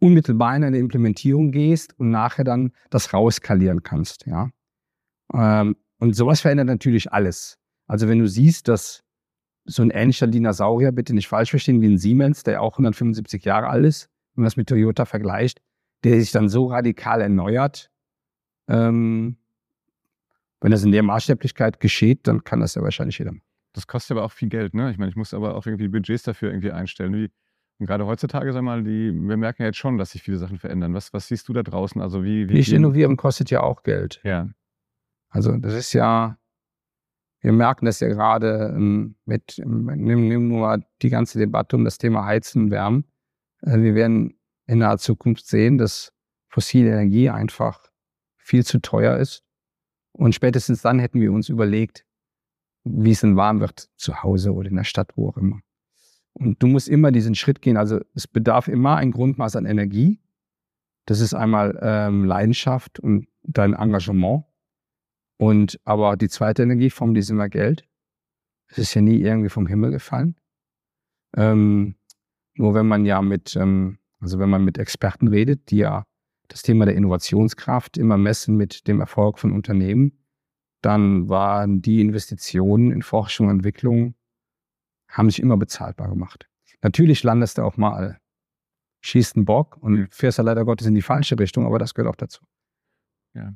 unmittelbar 0.00 0.56
in 0.56 0.64
eine 0.64 0.78
Implementierung 0.78 1.52
gehst 1.52 1.98
und 1.98 2.10
nachher 2.10 2.44
dann 2.44 2.72
das 2.90 3.14
rauskalieren 3.14 3.84
kannst. 3.84 4.26
Ja? 4.26 4.50
Ähm, 5.32 5.76
und 6.02 6.16
sowas 6.16 6.40
verändert 6.40 6.66
natürlich 6.66 7.12
alles. 7.12 7.60
Also 7.86 8.08
wenn 8.08 8.18
du 8.18 8.26
siehst, 8.26 8.66
dass 8.66 9.04
so 9.64 9.82
ein 9.82 9.90
ähnlicher 9.90 10.26
Dinosaurier, 10.26 10.90
bitte 10.90 11.14
nicht 11.14 11.28
falsch 11.28 11.50
verstehen, 11.50 11.80
wie 11.80 11.86
ein 11.86 11.96
Siemens, 11.96 12.42
der 12.42 12.60
auch 12.60 12.72
175 12.72 13.44
Jahre 13.44 13.68
alt 13.68 13.84
ist, 13.84 14.10
wenn 14.34 14.42
man 14.42 14.46
das 14.46 14.56
mit 14.56 14.68
Toyota 14.68 15.04
vergleicht, 15.04 15.62
der 16.02 16.18
sich 16.18 16.32
dann 16.32 16.48
so 16.48 16.66
radikal 16.66 17.20
erneuert, 17.20 17.88
ähm, 18.66 19.36
wenn 20.60 20.72
das 20.72 20.82
in 20.82 20.90
der 20.90 21.04
Maßstäblichkeit 21.04 21.78
geschieht, 21.78 22.26
dann 22.26 22.42
kann 22.42 22.58
das 22.58 22.74
ja 22.74 22.82
wahrscheinlich 22.82 23.18
jeder 23.20 23.30
machen. 23.30 23.46
Das 23.72 23.86
kostet 23.86 24.16
aber 24.16 24.26
auch 24.26 24.32
viel 24.32 24.48
Geld, 24.48 24.74
ne? 24.74 24.90
Ich 24.90 24.98
meine, 24.98 25.10
ich 25.10 25.16
muss 25.16 25.32
aber 25.32 25.54
auch 25.54 25.66
irgendwie 25.66 25.86
Budgets 25.86 26.24
dafür 26.24 26.50
irgendwie 26.50 26.72
einstellen. 26.72 27.14
Wie, 27.14 27.30
und 27.78 27.86
gerade 27.86 28.06
heutzutage, 28.06 28.52
sag 28.52 28.62
mal, 28.62 28.82
die, 28.82 29.12
wir 29.12 29.36
merken 29.36 29.62
ja 29.62 29.66
jetzt 29.66 29.78
schon, 29.78 29.98
dass 29.98 30.10
sich 30.10 30.22
viele 30.24 30.38
Sachen 30.38 30.58
verändern. 30.58 30.94
Was, 30.94 31.12
was 31.12 31.28
siehst 31.28 31.48
du 31.48 31.52
da 31.52 31.62
draußen? 31.62 32.02
Also 32.02 32.24
wie, 32.24 32.48
wie 32.48 32.54
Nicht 32.54 32.72
innovieren 32.72 33.16
kostet 33.16 33.50
ja 33.50 33.62
auch 33.62 33.84
Geld. 33.84 34.20
Ja. 34.24 34.48
Also 35.32 35.56
das 35.56 35.72
ist 35.72 35.94
ja, 35.94 36.36
wir 37.40 37.52
merken 37.52 37.86
das 37.86 38.00
ja 38.00 38.08
gerade 38.08 38.72
ähm, 38.76 39.16
mit, 39.24 39.58
nehmen 39.58 40.28
nehm 40.28 40.48
nur 40.48 40.60
mal 40.60 40.86
die 41.00 41.08
ganze 41.08 41.38
Debatte 41.38 41.76
um 41.76 41.84
das 41.84 41.98
Thema 41.98 42.26
Heizen 42.26 42.64
und 42.64 42.70
Wärmen. 42.70 43.04
Äh, 43.62 43.78
wir 43.78 43.94
werden 43.94 44.38
in 44.66 44.78
naher 44.78 44.98
Zukunft 44.98 45.46
sehen, 45.46 45.78
dass 45.78 46.12
fossile 46.48 46.90
Energie 46.90 47.30
einfach 47.30 47.80
viel 48.36 48.64
zu 48.64 48.80
teuer 48.80 49.16
ist. 49.16 49.42
Und 50.12 50.34
spätestens 50.34 50.82
dann 50.82 50.98
hätten 50.98 51.20
wir 51.20 51.32
uns 51.32 51.48
überlegt, 51.48 52.04
wie 52.84 53.12
es 53.12 53.20
denn 53.20 53.36
warm 53.36 53.60
wird 53.60 53.88
zu 53.96 54.22
Hause 54.22 54.52
oder 54.52 54.68
in 54.68 54.76
der 54.76 54.84
Stadt, 54.84 55.16
wo 55.16 55.30
auch 55.30 55.38
immer. 55.38 55.60
Und 56.34 56.62
du 56.62 56.66
musst 56.66 56.88
immer 56.88 57.10
diesen 57.10 57.34
Schritt 57.34 57.62
gehen. 57.62 57.78
Also 57.78 58.00
es 58.14 58.26
bedarf 58.26 58.68
immer 58.68 58.96
ein 58.96 59.12
Grundmaß 59.12 59.56
an 59.56 59.64
Energie. 59.64 60.20
Das 61.06 61.20
ist 61.20 61.32
einmal 61.32 61.78
ähm, 61.82 62.24
Leidenschaft 62.24 63.00
und 63.00 63.28
dein 63.42 63.72
Engagement. 63.72 64.44
Und 65.42 65.80
aber 65.82 66.16
die 66.16 66.28
zweite 66.28 66.62
Energieform, 66.62 67.14
die 67.14 67.20
ist 67.20 67.30
immer 67.30 67.48
Geld. 67.48 67.84
Es 68.68 68.78
ist 68.78 68.94
ja 68.94 69.02
nie 69.02 69.20
irgendwie 69.20 69.48
vom 69.48 69.66
Himmel 69.66 69.90
gefallen. 69.90 70.36
Ähm, 71.36 71.96
nur 72.54 72.74
wenn 72.74 72.86
man 72.86 73.04
ja 73.06 73.20
mit, 73.22 73.56
ähm, 73.56 73.98
also 74.20 74.38
wenn 74.38 74.50
man 74.50 74.64
mit 74.64 74.78
Experten 74.78 75.26
redet, 75.26 75.72
die 75.72 75.78
ja 75.78 76.04
das 76.46 76.62
Thema 76.62 76.84
der 76.84 76.94
Innovationskraft 76.94 77.98
immer 77.98 78.18
messen 78.18 78.56
mit 78.56 78.86
dem 78.86 79.00
Erfolg 79.00 79.40
von 79.40 79.50
Unternehmen, 79.50 80.16
dann 80.80 81.28
waren 81.28 81.82
die 81.82 82.00
Investitionen 82.00 82.92
in 82.92 83.02
Forschung 83.02 83.48
und 83.48 83.56
Entwicklung, 83.56 84.14
haben 85.08 85.28
sich 85.28 85.42
immer 85.42 85.56
bezahlbar 85.56 86.08
gemacht. 86.08 86.48
Natürlich 86.82 87.24
landest 87.24 87.58
du 87.58 87.62
auch 87.62 87.76
mal, 87.76 88.20
schießt 89.00 89.34
einen 89.34 89.44
Bock 89.44 89.76
und 89.78 90.06
fährst 90.14 90.38
ja 90.38 90.44
leider 90.44 90.64
Gottes 90.64 90.86
in 90.86 90.94
die 90.94 91.02
falsche 91.02 91.36
Richtung, 91.36 91.66
aber 91.66 91.80
das 91.80 91.94
gehört 91.94 92.14
auch 92.14 92.16
dazu. 92.16 92.44
Ja. 93.34 93.52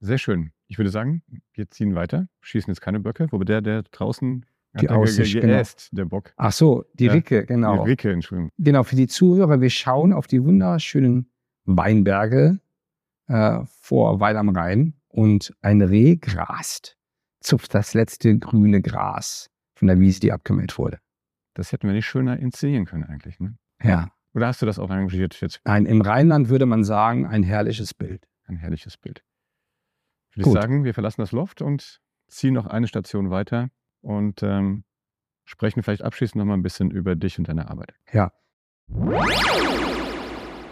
Sehr 0.00 0.18
schön. 0.18 0.50
Ich 0.72 0.78
würde 0.78 0.88
sagen, 0.88 1.22
wir 1.52 1.70
ziehen 1.70 1.94
weiter, 1.94 2.28
schießen 2.40 2.72
jetzt 2.72 2.80
keine 2.80 2.98
Böcke, 2.98 3.28
wobei 3.30 3.44
der, 3.44 3.60
der 3.60 3.82
draußen 3.82 4.46
die 4.80 4.88
Aussicht, 4.88 5.38
geäst, 5.38 5.90
genau. 5.90 5.98
der 5.98 6.04
Bock. 6.06 6.32
Ach 6.36 6.50
so, 6.50 6.86
die 6.94 7.04
ja, 7.04 7.12
Ricke, 7.12 7.44
genau. 7.44 7.84
Die 7.84 7.90
Ricke, 7.90 8.10
Entschuldigung. 8.10 8.50
Genau, 8.56 8.82
für 8.82 8.96
die 8.96 9.06
Zuhörer, 9.06 9.60
wir 9.60 9.68
schauen 9.68 10.14
auf 10.14 10.28
die 10.28 10.42
wunderschönen 10.42 11.30
Weinberge 11.66 12.58
äh, 13.26 13.58
vor 13.66 14.18
Weil 14.18 14.38
am 14.38 14.48
Rhein 14.48 14.94
und 15.08 15.54
ein 15.60 15.82
Reh 15.82 16.16
grast, 16.16 16.96
zupft 17.40 17.74
das 17.74 17.92
letzte 17.92 18.38
grüne 18.38 18.80
Gras 18.80 19.50
von 19.74 19.88
der 19.88 20.00
Wiese, 20.00 20.20
die 20.20 20.32
abgemäht 20.32 20.78
wurde. 20.78 21.00
Das 21.52 21.72
hätten 21.72 21.86
wir 21.86 21.92
nicht 21.92 22.06
schöner 22.06 22.38
inszenieren 22.38 22.86
können 22.86 23.04
eigentlich, 23.04 23.38
ne? 23.40 23.58
Ja. 23.82 24.08
Oder 24.32 24.46
hast 24.46 24.62
du 24.62 24.64
das 24.64 24.78
auch 24.78 24.88
engagiert 24.88 25.38
jetzt? 25.42 25.60
Nein, 25.66 25.84
im 25.84 26.00
Rheinland 26.00 26.48
würde 26.48 26.64
man 26.64 26.82
sagen, 26.82 27.26
ein 27.26 27.42
herrliches 27.42 27.92
Bild. 27.92 28.26
Ein 28.46 28.56
herrliches 28.56 28.96
Bild. 28.96 29.22
Ich 30.34 30.38
würde 30.38 30.52
sagen, 30.52 30.84
wir 30.84 30.94
verlassen 30.94 31.20
das 31.20 31.32
Loft 31.32 31.60
und 31.60 32.00
ziehen 32.28 32.54
noch 32.54 32.66
eine 32.66 32.88
Station 32.88 33.30
weiter 33.30 33.68
und 34.00 34.42
ähm, 34.42 34.84
sprechen 35.44 35.82
vielleicht 35.82 36.02
abschließend 36.02 36.36
noch 36.36 36.46
mal 36.46 36.54
ein 36.54 36.62
bisschen 36.62 36.90
über 36.90 37.16
dich 37.16 37.38
und 37.38 37.48
deine 37.48 37.68
Arbeit. 37.68 37.94
Ja. 38.12 38.32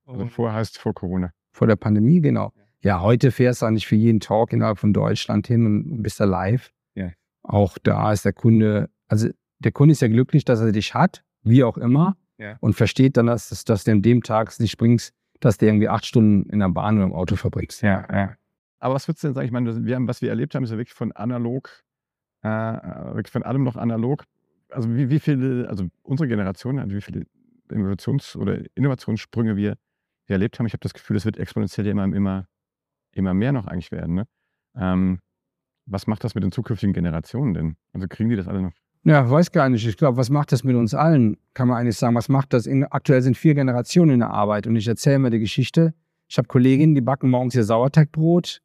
Also 0.06 0.28
vor 0.28 0.54
heißt 0.54 0.78
vor 0.78 0.94
Corona. 0.94 1.34
Vor 1.52 1.68
der 1.68 1.76
Pandemie, 1.76 2.22
genau. 2.22 2.54
Ja, 2.82 3.02
heute 3.02 3.32
fährst 3.32 3.62
du 3.62 3.66
eigentlich 3.66 3.88
für 3.88 3.98
jeden 3.98 4.22
Talk 4.22 4.54
innerhalb 4.54 4.80
von 4.80 4.94
Deutschland 4.94 5.48
hin 5.48 5.66
und 5.66 6.02
bist 6.02 6.22
da 6.22 6.24
live. 6.24 6.72
Ja. 6.96 7.12
Auch 7.44 7.78
da 7.80 8.14
ist 8.14 8.24
der 8.24 8.32
Kunde, 8.32 8.90
also 9.10 9.28
der 9.60 9.74
Kunde 9.74 9.92
ist 9.92 10.02
ja 10.02 10.08
glücklich, 10.08 10.46
dass 10.46 10.62
er 10.62 10.72
dich 10.72 10.94
hat, 10.94 11.26
wie 11.42 11.66
auch 11.66 11.78
immer, 11.78 12.16
ja. 12.38 12.56
und 12.62 12.74
versteht 12.74 13.18
dann, 13.18 13.26
dass, 13.26 13.50
dass 13.66 13.84
du 13.84 13.92
an 13.92 14.02
dem 14.02 14.24
Tag 14.24 14.58
nicht 14.62 14.78
bringst, 14.78 15.14
dass 15.42 15.58
du 15.58 15.66
irgendwie 15.66 15.90
acht 15.90 16.06
Stunden 16.06 16.50
in 16.50 16.60
der 16.60 16.70
Bahn 16.70 16.96
oder 16.96 17.08
im 17.08 17.14
Auto 17.14 17.36
verbringst. 17.36 17.82
Ja, 17.82 18.08
ja. 18.10 18.38
Aber 18.80 18.96
was 18.96 19.08
würdest 19.08 19.24
du 19.24 19.28
denn 19.28 19.36
sagen? 19.36 19.46
Ich 19.46 19.52
meine, 19.52 19.86
wir 19.86 19.96
haben, 19.96 20.08
was 20.08 20.22
wir 20.22 20.30
erlebt 20.30 20.56
haben, 20.56 20.64
ist 20.64 20.72
ja 20.72 20.78
wirklich 20.78 20.94
von 20.94 21.12
analog, 21.14 21.84
äh, 22.44 22.50
wirklich 22.50 23.32
von 23.32 23.44
allem 23.44 23.64
noch 23.64 23.76
analog. 23.76 24.24
Also 24.70 24.94
wie, 24.94 25.10
wie 25.10 25.20
viele, 25.20 25.68
also 25.70 25.88
unsere 26.04 26.28
Generation, 26.28 26.80
also 26.80 26.96
wie 26.96 27.02
viele 27.02 27.26
Innovations- 27.70 28.36
oder 28.36 28.60
Innovationssprünge 28.76 29.56
wir, 29.56 29.78
wir 30.26 30.34
erlebt 30.34 30.60
haben. 30.60 30.68
Ich 30.68 30.74
habe 30.74 30.82
das 30.82 30.94
Gefühl, 30.94 31.18
es 31.18 31.26
wird 31.26 31.38
exponentiell 31.38 31.88
immer, 31.88 32.04
immer, 32.04 32.48
immer 33.12 33.34
mehr 33.34 33.52
noch 33.52 33.66
eigentlich 33.66 33.92
werden. 33.92 34.16
Ne? 34.16 34.28
Ähm, 34.76 35.20
was 35.86 36.06
macht 36.06 36.24
das 36.24 36.36
mit 36.36 36.44
den 36.44 36.52
zukünftigen 36.52 36.94
Generationen 36.94 37.54
denn? 37.54 37.78
Also 37.94 38.08
kriegen 38.08 38.30
die 38.30 38.36
das 38.36 38.48
alle 38.48 38.62
noch? 38.62 38.74
Ja, 39.04 39.30
weiß 39.30 39.52
gar 39.52 39.70
nicht. 39.70 39.88
Ich 39.88 39.96
glaube, 39.96 40.18
was 40.18 40.30
macht 40.30 40.52
das 40.52 40.66
mit 40.66 40.76
uns 40.76 40.94
allen? 40.94 41.38
Kann 41.54 41.70
man 41.70 41.78
eigentlich 41.78 41.98
sagen, 41.98 42.16
was 42.16 42.28
macht 42.28 42.52
das? 42.52 42.66
In, 42.66 42.84
aktuell 42.84 43.22
sind 43.22 43.38
vier 43.38 43.56
Generationen 43.56 44.12
in 44.12 44.20
der 44.20 44.32
Arbeit 44.32 44.68
und 44.68 44.76
ich 44.76 44.88
erzähle 44.88 45.20
mir 45.20 45.30
die 45.30 45.40
Geschichte. 45.40 45.94
Ich 46.28 46.38
habe 46.38 46.50
Kolleginnen, 46.50 46.94
die 46.94 47.02
backen 47.02 47.30
morgens 47.30 47.56
ihr 47.56 47.64
Sauerteigbrot 47.64 48.62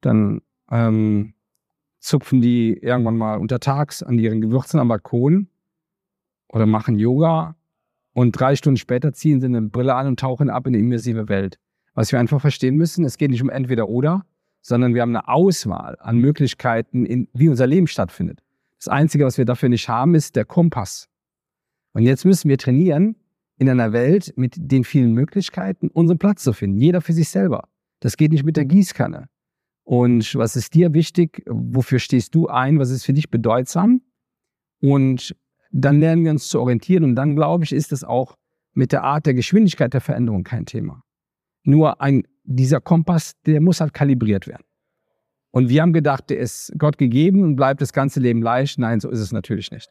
dann 0.00 0.40
ähm, 0.70 1.34
zupfen 1.98 2.40
die 2.40 2.74
irgendwann 2.74 3.16
mal 3.16 3.38
untertags 3.38 4.02
an 4.02 4.18
ihren 4.18 4.40
Gewürzen 4.40 4.78
am 4.78 4.88
Balkon 4.88 5.48
oder 6.48 6.66
machen 6.66 6.98
Yoga 6.98 7.56
und 8.12 8.32
drei 8.32 8.56
Stunden 8.56 8.78
später 8.78 9.12
ziehen 9.12 9.40
sie 9.40 9.46
eine 9.46 9.62
Brille 9.62 9.94
an 9.94 10.06
und 10.06 10.20
tauchen 10.20 10.48
ab 10.48 10.66
in 10.66 10.72
die 10.72 10.78
immersive 10.78 11.28
Welt. 11.28 11.58
Was 11.94 12.12
wir 12.12 12.20
einfach 12.20 12.40
verstehen 12.40 12.76
müssen, 12.76 13.04
es 13.04 13.18
geht 13.18 13.30
nicht 13.30 13.42
um 13.42 13.50
entweder 13.50 13.88
oder, 13.88 14.24
sondern 14.62 14.94
wir 14.94 15.02
haben 15.02 15.14
eine 15.14 15.28
Auswahl 15.28 15.96
an 16.00 16.18
Möglichkeiten, 16.18 17.06
in, 17.06 17.28
wie 17.32 17.48
unser 17.48 17.66
Leben 17.66 17.86
stattfindet. 17.86 18.42
Das 18.78 18.88
Einzige, 18.88 19.24
was 19.24 19.38
wir 19.38 19.44
dafür 19.44 19.68
nicht 19.68 19.88
haben, 19.88 20.14
ist 20.14 20.36
der 20.36 20.44
Kompass. 20.44 21.08
Und 21.92 22.02
jetzt 22.02 22.24
müssen 22.24 22.48
wir 22.48 22.58
trainieren, 22.58 23.16
in 23.58 23.70
einer 23.70 23.92
Welt 23.92 24.34
mit 24.36 24.54
den 24.56 24.84
vielen 24.84 25.12
Möglichkeiten 25.12 25.88
unseren 25.88 26.18
Platz 26.18 26.42
zu 26.42 26.52
finden. 26.52 26.78
Jeder 26.78 27.00
für 27.00 27.12
sich 27.12 27.28
selber. 27.28 27.68
Das 28.00 28.16
geht 28.16 28.32
nicht 28.32 28.44
mit 28.44 28.56
der 28.56 28.66
Gießkanne. 28.66 29.28
Und 29.86 30.34
was 30.34 30.56
ist 30.56 30.74
dir 30.74 30.94
wichtig? 30.94 31.44
Wofür 31.46 32.00
stehst 32.00 32.34
du 32.34 32.48
ein? 32.48 32.80
Was 32.80 32.90
ist 32.90 33.04
für 33.04 33.12
dich 33.12 33.30
bedeutsam? 33.30 34.02
Und 34.80 35.36
dann 35.70 36.00
lernen 36.00 36.24
wir 36.24 36.32
uns 36.32 36.48
zu 36.48 36.60
orientieren. 36.60 37.04
Und 37.04 37.14
dann, 37.14 37.36
glaube 37.36 37.62
ich, 37.62 37.72
ist 37.72 37.92
es 37.92 38.02
auch 38.02 38.34
mit 38.72 38.90
der 38.90 39.04
Art 39.04 39.26
der 39.26 39.34
Geschwindigkeit 39.34 39.94
der 39.94 40.00
Veränderung 40.00 40.42
kein 40.42 40.66
Thema. 40.66 41.04
Nur 41.62 42.00
ein, 42.00 42.24
dieser 42.42 42.80
Kompass, 42.80 43.34
der 43.46 43.60
muss 43.60 43.80
halt 43.80 43.94
kalibriert 43.94 44.48
werden. 44.48 44.64
Und 45.52 45.68
wir 45.68 45.82
haben 45.82 45.92
gedacht, 45.92 46.30
der 46.30 46.40
ist 46.40 46.72
Gott 46.76 46.98
gegeben 46.98 47.44
und 47.44 47.54
bleibt 47.54 47.80
das 47.80 47.92
ganze 47.92 48.18
Leben 48.18 48.42
leicht. 48.42 48.80
Nein, 48.80 48.98
so 48.98 49.08
ist 49.08 49.20
es 49.20 49.30
natürlich 49.30 49.70
nicht. 49.70 49.88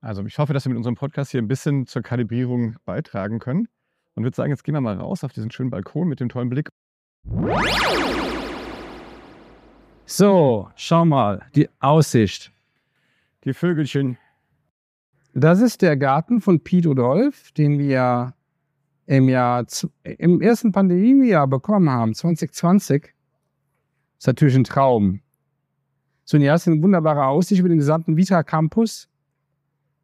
Also 0.00 0.24
ich 0.24 0.38
hoffe, 0.38 0.54
dass 0.54 0.64
wir 0.64 0.70
mit 0.70 0.78
unserem 0.78 0.94
Podcast 0.94 1.30
hier 1.30 1.42
ein 1.42 1.48
bisschen 1.48 1.86
zur 1.86 2.00
Kalibrierung 2.00 2.76
beitragen 2.86 3.38
können. 3.38 3.68
Und 4.14 4.22
würde 4.22 4.34
sagen, 4.34 4.50
jetzt 4.50 4.64
gehen 4.64 4.74
wir 4.74 4.80
mal 4.80 4.96
raus 4.96 5.24
auf 5.24 5.32
diesen 5.34 5.50
schönen 5.50 5.68
Balkon 5.68 6.08
mit 6.08 6.20
dem 6.20 6.30
tollen 6.30 6.48
Blick. 6.48 6.70
So, 10.06 10.68
schau 10.76 11.06
mal, 11.06 11.46
die 11.54 11.68
Aussicht. 11.80 12.52
Die 13.44 13.54
Vögelchen. 13.54 14.18
Das 15.32 15.62
ist 15.62 15.80
der 15.80 15.96
Garten 15.96 16.42
von 16.42 16.60
Piet 16.60 16.86
Odolf, 16.86 17.52
den 17.52 17.78
wir 17.78 18.34
im 19.06 19.30
Jahr, 19.30 19.64
im 20.02 20.42
ersten 20.42 20.72
Pandemiejahr 20.72 21.48
bekommen 21.48 21.88
haben, 21.88 22.14
2020. 22.14 23.02
Das 23.02 23.10
ist 24.18 24.26
natürlich 24.26 24.56
ein 24.56 24.64
Traum. 24.64 25.20
So, 26.26 26.36
und 26.36 26.42
hier 26.42 26.52
hast 26.52 26.66
du 26.66 26.72
eine 26.72 26.82
wunderbare 26.82 27.24
Aussicht 27.24 27.60
über 27.60 27.70
den 27.70 27.78
gesamten 27.78 28.18
Vita 28.18 28.42
Campus. 28.42 29.08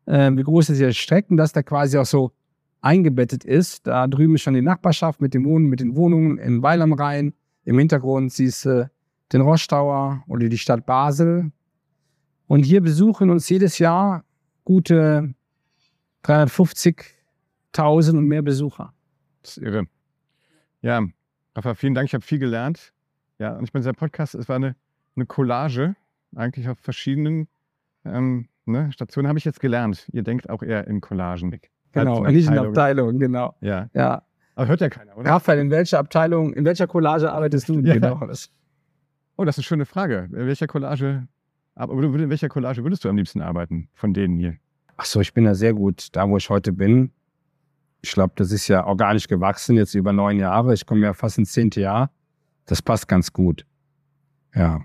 Ähm, 0.06 0.38
wie 0.38 0.42
groß 0.42 0.70
ist 0.70 0.78
hier 0.78 0.94
Strecken, 0.94 1.36
dass 1.36 1.52
der 1.52 1.62
quasi 1.62 1.98
auch 1.98 2.06
so 2.06 2.32
eingebettet 2.80 3.44
ist. 3.44 3.86
Da 3.86 4.06
drüben 4.06 4.34
ist 4.34 4.42
schon 4.42 4.54
die 4.54 4.62
Nachbarschaft 4.62 5.20
mit, 5.20 5.34
dem 5.34 5.44
Wohnen, 5.44 5.66
mit 5.66 5.80
den 5.80 5.94
Wohnungen 5.94 6.38
in 6.38 6.62
Weil 6.62 6.80
am 6.80 6.94
Rhein. 6.94 7.34
Im 7.64 7.78
Hintergrund 7.78 8.32
siehst 8.32 8.64
du 8.64 8.90
den 9.32 9.40
Rostower 9.40 10.22
oder 10.26 10.48
die 10.48 10.58
Stadt 10.58 10.86
Basel. 10.86 11.52
Und 12.46 12.64
hier 12.64 12.80
besuchen 12.80 13.30
uns 13.30 13.48
jedes 13.48 13.78
Jahr 13.78 14.24
gute 14.64 15.34
350.000 16.24 18.10
und 18.10 18.26
mehr 18.26 18.42
Besucher. 18.42 18.92
Das 19.42 19.56
ist 19.56 19.62
irre. 19.62 19.86
Ja, 20.82 21.02
Rafa, 21.54 21.74
vielen 21.74 21.94
Dank. 21.94 22.08
Ich 22.08 22.14
habe 22.14 22.24
viel 22.24 22.38
gelernt. 22.38 22.92
Ja, 23.38 23.56
und 23.56 23.64
ich 23.64 23.72
meine, 23.72 23.82
dieser 23.82 23.92
Podcast, 23.92 24.34
es 24.34 24.48
war 24.48 24.56
eine, 24.56 24.76
eine 25.16 25.26
Collage, 25.26 25.94
eigentlich 26.34 26.68
auf 26.68 26.78
verschiedenen 26.78 27.48
ähm, 28.04 28.48
ne, 28.66 28.92
Stationen 28.92 29.28
habe 29.28 29.38
ich 29.38 29.44
jetzt 29.44 29.60
gelernt. 29.60 30.08
Ihr 30.12 30.22
denkt 30.22 30.48
auch 30.50 30.62
eher 30.62 30.86
in 30.86 31.00
Collagen. 31.00 31.58
Genau, 31.92 32.24
in 32.24 32.34
diesen 32.34 32.56
Abteilungen, 32.56 33.18
genau. 33.18 33.56
Ja. 33.60 33.88
ja. 33.94 34.22
Aber 34.54 34.68
hört 34.68 34.80
ja 34.80 34.88
keiner, 34.88 35.16
oder? 35.16 35.30
Raphael, 35.30 35.58
in 35.58 35.70
welcher 35.70 35.98
Abteilung, 35.98 36.52
in 36.52 36.64
welcher 36.64 36.86
Collage 36.86 37.30
arbeitest 37.32 37.68
du? 37.68 37.80
Ja. 37.84 37.94
Genau. 37.94 38.20
Oh, 39.40 39.44
das 39.46 39.56
ist 39.56 39.60
eine 39.60 39.64
schöne 39.64 39.86
Frage. 39.86 40.28
In 40.32 40.46
welcher 40.46 40.66
Collage, 40.66 41.26
in 41.74 42.28
welcher 42.28 42.50
Collage 42.50 42.84
würdest 42.84 43.06
du 43.06 43.08
am 43.08 43.16
liebsten 43.16 43.40
arbeiten 43.40 43.88
von 43.94 44.12
denen 44.12 44.36
hier? 44.36 44.58
Ach 44.98 45.06
so, 45.06 45.18
ich 45.22 45.32
bin 45.32 45.44
da 45.44 45.54
sehr 45.54 45.72
gut 45.72 46.08
da, 46.12 46.28
wo 46.28 46.36
ich 46.36 46.50
heute 46.50 46.74
bin. 46.74 47.10
Ich 48.02 48.12
glaube, 48.12 48.34
das 48.36 48.52
ist 48.52 48.68
ja 48.68 48.84
organisch 48.84 49.28
gewachsen, 49.28 49.76
jetzt 49.76 49.94
über 49.94 50.12
neun 50.12 50.38
Jahre. 50.38 50.74
Ich 50.74 50.84
komme 50.84 51.06
ja 51.06 51.14
fast 51.14 51.38
ins 51.38 51.52
zehnte 51.52 51.80
Jahr. 51.80 52.10
Das 52.66 52.82
passt 52.82 53.08
ganz 53.08 53.32
gut. 53.32 53.64
Ja. 54.54 54.84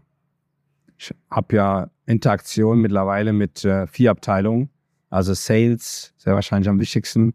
Ich 0.98 1.14
habe 1.30 1.54
ja 1.54 1.90
Interaktion 2.06 2.80
mittlerweile 2.80 3.34
mit 3.34 3.66
äh, 3.66 3.88
vier 3.88 4.12
Abteilungen. 4.12 4.70
Also 5.10 5.34
Sales, 5.34 6.14
sehr 6.16 6.34
wahrscheinlich 6.34 6.70
am 6.70 6.80
wichtigsten. 6.80 7.34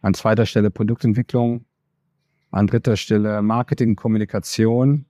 An 0.00 0.14
zweiter 0.14 0.46
Stelle 0.46 0.70
Produktentwicklung. 0.70 1.66
An 2.50 2.66
dritter 2.66 2.96
Stelle 2.96 3.42
Marketing, 3.42 3.94
Kommunikation. 3.94 5.04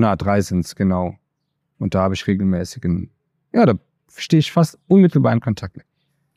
Na, 0.00 0.16
drei 0.16 0.40
sind 0.40 0.64
es, 0.64 0.74
genau. 0.74 1.14
Und 1.78 1.94
da 1.94 2.00
habe 2.00 2.14
ich 2.14 2.26
regelmäßigen, 2.26 3.10
ja, 3.52 3.66
da 3.66 3.74
stehe 4.16 4.38
ich 4.38 4.50
fast 4.50 4.78
unmittelbar 4.88 5.34
in 5.34 5.40
Kontakt 5.40 5.76
mit. 5.76 5.84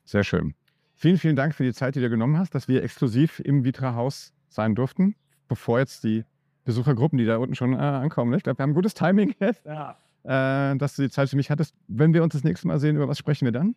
Sehr 0.03 0.25
schön. 0.25 0.53
Vielen, 0.95 1.17
vielen 1.17 1.37
Dank 1.37 1.55
für 1.55 1.63
die 1.63 1.71
Zeit, 1.71 1.95
die 1.95 2.01
du 2.01 2.09
genommen 2.09 2.37
hast, 2.37 2.53
dass 2.55 2.67
wir 2.67 2.83
exklusiv 2.83 3.39
im 3.39 3.63
Vitra-Haus 3.63 4.33
sein 4.49 4.75
durften, 4.75 5.15
bevor 5.47 5.79
jetzt 5.79 6.03
die 6.03 6.25
Besuchergruppen, 6.65 7.17
die 7.17 7.23
da 7.23 7.37
unten 7.37 7.55
schon 7.55 7.71
äh, 7.71 7.77
ankommen. 7.77 8.33
Ich 8.33 8.43
glaube, 8.43 8.59
wir 8.59 8.63
haben 8.63 8.71
ein 8.71 8.75
gutes 8.75 8.95
Timing 8.95 9.33
jetzt, 9.39 9.65
ja. 9.65 9.95
äh, 10.23 10.75
dass 10.75 10.97
du 10.97 11.03
die 11.03 11.09
Zeit 11.09 11.29
für 11.29 11.37
mich 11.37 11.49
hattest. 11.49 11.73
Wenn 11.87 12.13
wir 12.13 12.21
uns 12.21 12.33
das 12.33 12.43
nächste 12.43 12.67
Mal 12.67 12.79
sehen, 12.79 12.97
über 12.97 13.07
was 13.07 13.17
sprechen 13.17 13.45
wir 13.45 13.53
dann? 13.53 13.75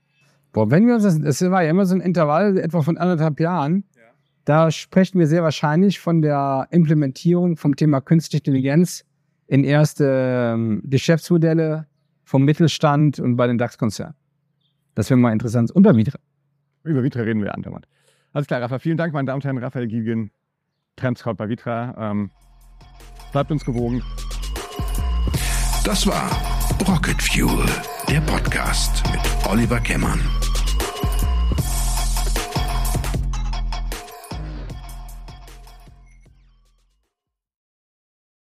Boah, 0.53 0.69
wenn 0.69 0.89
wir 0.89 0.95
uns 0.95 1.05
das, 1.05 1.21
das 1.21 1.41
war 1.49 1.63
ja 1.63 1.71
immer 1.71 1.87
so 1.87 1.95
ein 1.95 2.01
Intervall, 2.01 2.59
etwa 2.59 2.83
von 2.83 2.99
anderthalb 2.99 3.39
Jahren. 3.39 3.85
Ja. 3.95 4.03
Da 4.45 4.71
sprechen 4.73 5.21
wir 5.21 5.29
sehr 5.29 5.45
wahrscheinlich 5.45 6.01
von 6.01 6.23
der 6.23 6.67
Implementierung 6.73 7.57
vom 7.57 7.77
Thema 7.77 8.01
Künstliche 8.01 8.41
Intelligenz 8.41 9.06
in 9.47 9.65
erste 9.65 10.53
ähm, 10.55 10.83
Geschäftsmodelle 10.85 11.87
vom 12.25 12.45
Mittelstand 12.45 13.21
und 13.21 13.37
bei 13.37 13.47
den 13.47 13.59
DAX-Konzernen. 13.59 14.17
Das 14.95 15.11
wäre 15.11 15.19
mal 15.19 15.33
interessant. 15.33 15.71
Und 15.71 15.83
bei 15.83 15.95
Vitra. 15.95 16.19
Über 16.85 17.03
Vitra 17.03 17.23
reden 17.23 17.43
wir 17.43 17.55
andauernd. 17.55 17.87
Alles 18.33 18.47
klar, 18.47 18.61
Rafa. 18.61 18.79
Vielen 18.79 18.97
Dank, 18.97 19.13
meine 19.13 19.27
Damen 19.27 19.37
und 19.37 19.45
Herren. 19.45 19.59
Raphael 19.59 19.87
Gilgen, 19.87 20.31
Trendscout 20.97 21.35
bei 21.35 21.49
Vitra. 21.49 21.95
Ähm, 21.99 22.31
bleibt 23.33 23.51
uns 23.51 23.65
gewogen. 23.65 24.03
Das 25.85 26.07
war 26.07 26.31
Rocket 26.89 27.23
Fuel, 27.23 27.65
der 28.09 28.21
Podcast 28.23 29.03
mit 29.13 29.21
Oliver 29.49 29.79
Kemmern. 29.81 30.21